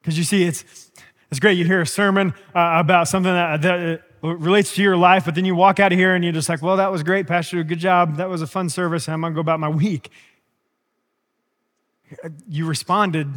Because 0.00 0.16
you 0.16 0.24
see, 0.24 0.44
it's, 0.44 0.64
it's 1.30 1.40
great. 1.40 1.58
You 1.58 1.64
hear 1.64 1.80
a 1.80 1.86
sermon 1.86 2.34
uh, 2.54 2.74
about 2.76 3.08
something 3.08 3.32
that, 3.32 3.62
that 3.62 4.02
relates 4.22 4.74
to 4.74 4.82
your 4.82 4.96
life, 4.96 5.24
but 5.24 5.34
then 5.34 5.44
you 5.44 5.54
walk 5.54 5.80
out 5.80 5.92
of 5.92 5.98
here 5.98 6.14
and 6.14 6.24
you're 6.24 6.32
just 6.32 6.48
like, 6.48 6.62
well, 6.62 6.76
that 6.76 6.90
was 6.90 7.02
great, 7.02 7.26
Pastor. 7.26 7.62
Good 7.64 7.78
job. 7.78 8.16
That 8.16 8.28
was 8.28 8.42
a 8.42 8.46
fun 8.46 8.68
service. 8.68 9.08
I'm 9.08 9.20
going 9.20 9.32
to 9.32 9.34
go 9.34 9.40
about 9.40 9.60
my 9.60 9.68
week. 9.68 10.10
You 12.48 12.66
responded. 12.66 13.28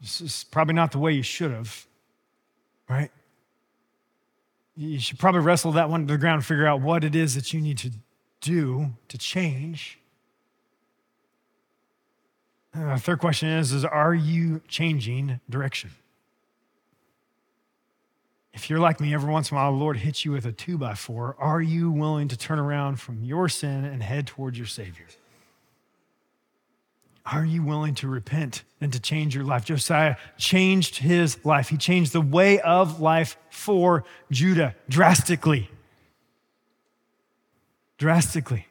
This 0.00 0.20
is 0.20 0.44
probably 0.50 0.74
not 0.74 0.92
the 0.92 0.98
way 0.98 1.12
you 1.12 1.22
should 1.22 1.50
have, 1.50 1.86
right? 2.88 3.10
you 4.76 4.98
should 4.98 5.18
probably 5.18 5.40
wrestle 5.40 5.72
that 5.72 5.90
one 5.90 6.06
to 6.06 6.12
the 6.12 6.18
ground 6.18 6.36
and 6.36 6.46
figure 6.46 6.66
out 6.66 6.80
what 6.80 7.04
it 7.04 7.14
is 7.14 7.34
that 7.34 7.52
you 7.52 7.60
need 7.60 7.78
to 7.78 7.90
do 8.40 8.92
to 9.08 9.18
change. 9.18 9.98
Uh, 12.74 12.96
third 12.96 13.18
question 13.18 13.48
is, 13.48 13.72
is 13.72 13.84
Are 13.84 14.14
you 14.14 14.62
changing 14.66 15.40
direction? 15.48 15.90
If 18.54 18.68
you're 18.68 18.80
like 18.80 19.00
me, 19.00 19.14
every 19.14 19.30
once 19.30 19.50
in 19.50 19.56
a 19.56 19.60
while, 19.60 19.72
the 19.72 19.78
Lord 19.78 19.98
hits 19.98 20.24
you 20.24 20.32
with 20.32 20.44
a 20.44 20.52
two 20.52 20.76
by 20.76 20.94
four. 20.94 21.36
Are 21.38 21.60
you 21.60 21.90
willing 21.90 22.28
to 22.28 22.36
turn 22.36 22.58
around 22.58 22.96
from 23.00 23.22
your 23.24 23.48
sin 23.48 23.84
and 23.84 24.02
head 24.02 24.26
towards 24.26 24.58
your 24.58 24.66
Savior? 24.66 25.06
Are 27.24 27.44
you 27.44 27.62
willing 27.62 27.94
to 27.96 28.08
repent 28.08 28.64
and 28.80 28.92
to 28.92 29.00
change 29.00 29.34
your 29.34 29.44
life? 29.44 29.64
Josiah 29.64 30.16
changed 30.38 30.98
his 30.98 31.42
life. 31.44 31.68
He 31.68 31.76
changed 31.76 32.12
the 32.12 32.20
way 32.20 32.60
of 32.60 33.00
life 33.00 33.36
for 33.48 34.04
Judah 34.30 34.74
drastically. 34.88 35.70
Drastically. 37.96 38.66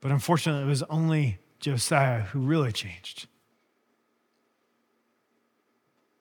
But 0.00 0.10
unfortunately, 0.10 0.64
it 0.64 0.68
was 0.68 0.82
only 0.84 1.38
Josiah 1.64 2.20
who 2.20 2.40
really 2.40 2.72
changed. 2.72 3.26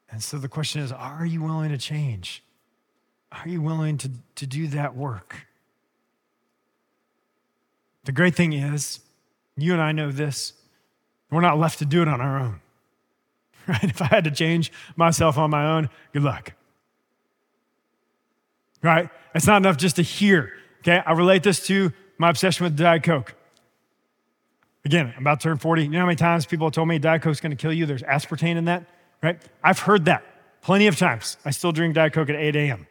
And 0.09 0.23
so 0.23 0.37
the 0.37 0.47
question 0.47 0.81
is 0.81 0.93
are 0.93 1.25
you 1.25 1.43
willing 1.43 1.69
to 1.69 1.77
change? 1.77 2.41
Are 3.29 3.49
you 3.49 3.61
willing 3.61 3.97
to, 3.97 4.11
to 4.35 4.47
do 4.47 4.67
that 4.67 4.95
work? 4.95 5.47
The 8.05 8.13
great 8.13 8.35
thing 8.35 8.53
is, 8.53 9.01
you 9.57 9.73
and 9.73 9.81
I 9.81 9.91
know 9.91 10.11
this, 10.11 10.53
we're 11.29 11.41
not 11.41 11.59
left 11.59 11.79
to 11.79 11.85
do 11.85 12.01
it 12.01 12.07
on 12.07 12.21
our 12.21 12.39
own. 12.39 12.61
Right? 13.65 13.83
If 13.85 14.01
I 14.01 14.07
had 14.07 14.25
to 14.25 14.31
change 14.31 14.73
myself 14.97 15.37
on 15.37 15.49
my 15.49 15.77
own, 15.77 15.89
good 16.11 16.23
luck. 16.23 16.51
Right? 18.81 19.09
It's 19.33 19.47
not 19.47 19.57
enough 19.57 19.77
just 19.77 19.95
to 19.95 20.01
hear. 20.01 20.51
Okay? 20.81 21.01
I 21.05 21.13
relate 21.13 21.43
this 21.43 21.65
to 21.67 21.93
my 22.17 22.29
obsession 22.29 22.65
with 22.65 22.75
Diet 22.75 23.03
Coke. 23.03 23.35
Again, 24.85 25.13
I'm 25.15 25.23
about 25.23 25.39
to 25.39 25.43
turn 25.43 25.57
40. 25.57 25.83
You 25.83 25.89
know 25.89 25.99
how 25.99 26.05
many 26.05 26.17
times 26.17 26.45
people 26.45 26.67
have 26.67 26.73
told 26.73 26.87
me 26.87 26.99
Diet 26.99 27.21
Coke's 27.21 27.39
gonna 27.39 27.55
kill 27.55 27.73
you? 27.73 27.85
There's 27.85 28.03
aspartame 28.03 28.57
in 28.57 28.65
that 28.65 28.85
right? 29.23 29.39
I've 29.63 29.79
heard 29.79 30.05
that 30.05 30.23
plenty 30.61 30.85
of 30.87 30.97
times. 30.97 31.37
I 31.43 31.51
still 31.51 31.71
drink 31.71 31.95
Diet 31.95 32.13
Coke 32.13 32.29
at 32.29 32.35
8 32.35 32.55
a.m. 32.55 32.87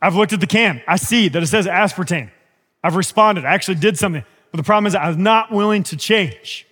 I've 0.00 0.14
looked 0.14 0.34
at 0.34 0.40
the 0.40 0.46
can. 0.46 0.82
I 0.86 0.96
see 0.96 1.28
that 1.28 1.42
it 1.42 1.46
says 1.46 1.66
aspartame. 1.66 2.30
I've 2.84 2.94
responded. 2.94 3.44
I 3.44 3.54
actually 3.54 3.76
did 3.76 3.98
something. 3.98 4.24
But 4.52 4.58
the 4.58 4.62
problem 4.62 4.86
is, 4.86 4.94
I 4.94 5.08
was 5.08 5.16
not 5.16 5.50
willing 5.50 5.82
to 5.84 5.96
change. 5.96 6.66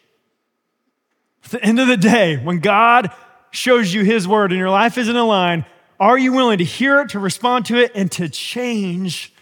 At 1.45 1.51
the 1.51 1.65
end 1.65 1.81
of 1.81 1.89
the 1.89 1.97
day, 1.97 2.37
when 2.37 2.61
God 2.61 3.11
shows 3.51 3.93
you 3.93 4.05
His 4.05 4.29
word 4.29 4.53
and 4.53 4.59
your 4.59 4.71
life 4.71 4.97
isn't 4.97 5.17
aligned, 5.17 5.65
are 5.99 6.19
you 6.19 6.33
willing 6.33 6.59
to 6.59 6.65
hear 6.65 7.01
it, 7.01 7.11
to 7.11 7.19
respond 7.19 7.67
to 7.67 7.77
it, 7.77 7.93
and 7.95 8.13
to 8.13 8.29
change 8.29 9.33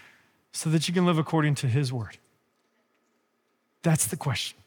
so 0.51 0.69
that 0.69 0.87
you 0.87 0.93
can 0.93 1.05
live 1.05 1.17
according 1.17 1.55
to 1.55 1.67
His 1.67 1.91
word? 1.91 2.17
That's 3.83 4.07
the 4.07 4.17
question. 4.17 4.57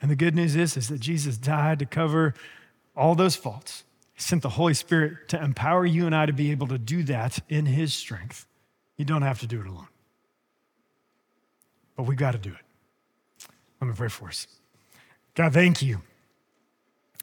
And 0.00 0.10
the 0.10 0.16
good 0.16 0.34
news 0.34 0.56
is, 0.56 0.76
is 0.76 0.88
that 0.88 1.00
Jesus 1.00 1.36
died 1.36 1.78
to 1.78 1.86
cover 1.86 2.34
all 2.96 3.14
those 3.14 3.36
faults. 3.36 3.84
He 4.14 4.20
sent 4.20 4.42
the 4.42 4.50
Holy 4.50 4.74
Spirit 4.74 5.28
to 5.28 5.42
empower 5.42 5.86
you 5.86 6.06
and 6.06 6.14
I 6.14 6.26
to 6.26 6.32
be 6.32 6.50
able 6.50 6.66
to 6.66 6.78
do 6.78 7.04
that 7.04 7.38
in 7.48 7.66
His 7.66 7.94
strength. 7.94 8.46
You 8.96 9.04
don't 9.04 9.22
have 9.22 9.40
to 9.40 9.46
do 9.46 9.60
it 9.60 9.66
alone. 9.66 9.86
But 11.96 12.04
we 12.04 12.16
got 12.16 12.32
to 12.32 12.38
do 12.38 12.50
it. 12.50 13.46
Let 13.80 13.88
me 13.88 13.94
pray 13.94 14.08
for 14.08 14.28
us. 14.28 14.46
God, 15.34 15.52
thank 15.52 15.82
you. 15.82 16.02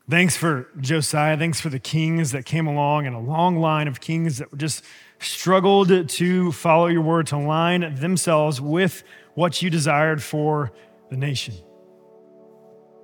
Thanks 0.09 0.35
for 0.35 0.67
Josiah. 0.79 1.37
Thanks 1.37 1.61
for 1.61 1.69
the 1.69 1.79
kings 1.79 2.31
that 2.31 2.45
came 2.45 2.65
along 2.65 3.05
and 3.05 3.15
a 3.15 3.19
long 3.19 3.57
line 3.57 3.87
of 3.87 4.01
kings 4.01 4.39
that 4.39 4.57
just 4.57 4.83
struggled 5.19 6.09
to 6.09 6.51
follow 6.51 6.87
your 6.87 7.01
word, 7.01 7.27
to 7.27 7.35
align 7.35 7.95
themselves 7.95 8.59
with 8.59 9.03
what 9.39 9.61
you 9.61 9.69
desired 9.69 10.21
for 10.21 10.69
the 11.09 11.15
nation. 11.15 11.55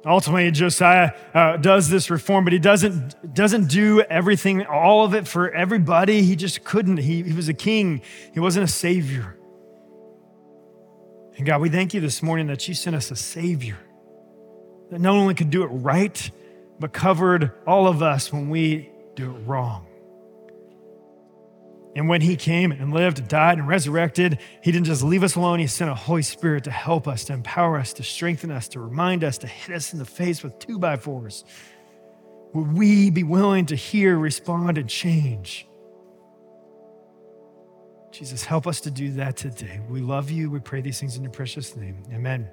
Ultimately, 0.06 0.52
Josiah 0.52 1.14
uh, 1.34 1.56
does 1.56 1.90
this 1.90 2.10
reform, 2.10 2.44
but 2.44 2.52
he 2.52 2.60
doesn't, 2.60 3.34
doesn't 3.34 3.70
do 3.70 4.02
everything, 4.02 4.66
all 4.66 5.06
of 5.06 5.16
it 5.16 5.30
for 5.30 5.50
everybody. 5.50 6.24
He 6.24 6.36
just 6.36 6.66
couldn't. 6.66 6.98
He, 6.98 7.24
he 7.24 7.32
was 7.32 7.48
a 7.48 7.54
king, 7.54 8.02
he 8.34 8.42
wasn't 8.42 8.66
a 8.66 8.72
savior. 8.72 9.38
And 11.38 11.46
God, 11.46 11.62
we 11.62 11.70
thank 11.70 11.94
you 11.94 12.02
this 12.02 12.22
morning 12.22 12.48
that 12.48 12.68
you 12.68 12.74
sent 12.74 12.98
us 12.98 13.12
a 13.12 13.16
savior 13.16 13.78
that 14.92 15.00
not 15.00 15.16
only 15.16 15.36
could 15.36 15.50
do 15.50 15.64
it 15.64 15.68
right, 15.68 16.32
but 16.82 16.92
covered 16.92 17.52
all 17.66 17.88
of 17.88 18.04
us 18.04 18.32
when 18.32 18.50
we 18.50 18.90
do 19.16 19.34
it 19.34 19.40
wrong. 19.48 19.88
And 21.96 22.10
when 22.10 22.20
he 22.20 22.36
came 22.36 22.74
and 22.74 22.94
lived 22.94 23.20
and 23.20 23.28
died 23.28 23.58
and 23.58 23.68
resurrected, 23.68 24.40
he 24.62 24.72
didn't 24.72 24.86
just 24.86 25.02
leave 25.02 25.24
us 25.24 25.36
alone. 25.36 25.60
He 25.60 25.68
sent 25.68 25.90
a 25.90 25.96
Holy 25.96 26.24
Spirit 26.24 26.66
to 26.66 26.72
help 26.72 27.08
us, 27.08 27.24
to 27.26 27.34
empower 27.34 27.78
us, 27.78 27.94
to 27.94 28.04
strengthen 28.04 28.52
us, 28.52 28.68
to 28.70 28.82
remind 28.82 29.24
us, 29.24 29.38
to 29.40 29.48
hit 29.48 29.74
us 29.74 29.94
in 29.94 30.00
the 30.00 30.06
face 30.06 30.44
with 30.44 30.60
two 30.60 30.78
by 30.78 30.98
fours. 30.98 31.46
Would 32.54 32.74
we 32.74 33.10
be 33.10 33.24
willing 33.24 33.66
to 33.68 33.76
hear, 33.76 34.18
respond, 34.18 34.78
and 34.78 34.90
change? 34.90 35.68
Jesus, 38.12 38.44
help 38.46 38.68
us 38.68 38.82
to 38.82 38.92
do 38.92 39.12
that 39.14 39.36
today. 39.36 39.82
We 39.90 40.02
love 40.02 40.32
you. 40.32 40.50
We 40.50 40.60
pray 40.60 40.82
these 40.82 41.00
things 41.00 41.18
in 41.18 41.24
your 41.24 41.32
precious 41.32 41.76
name. 41.76 42.04
Amen. 42.14 42.50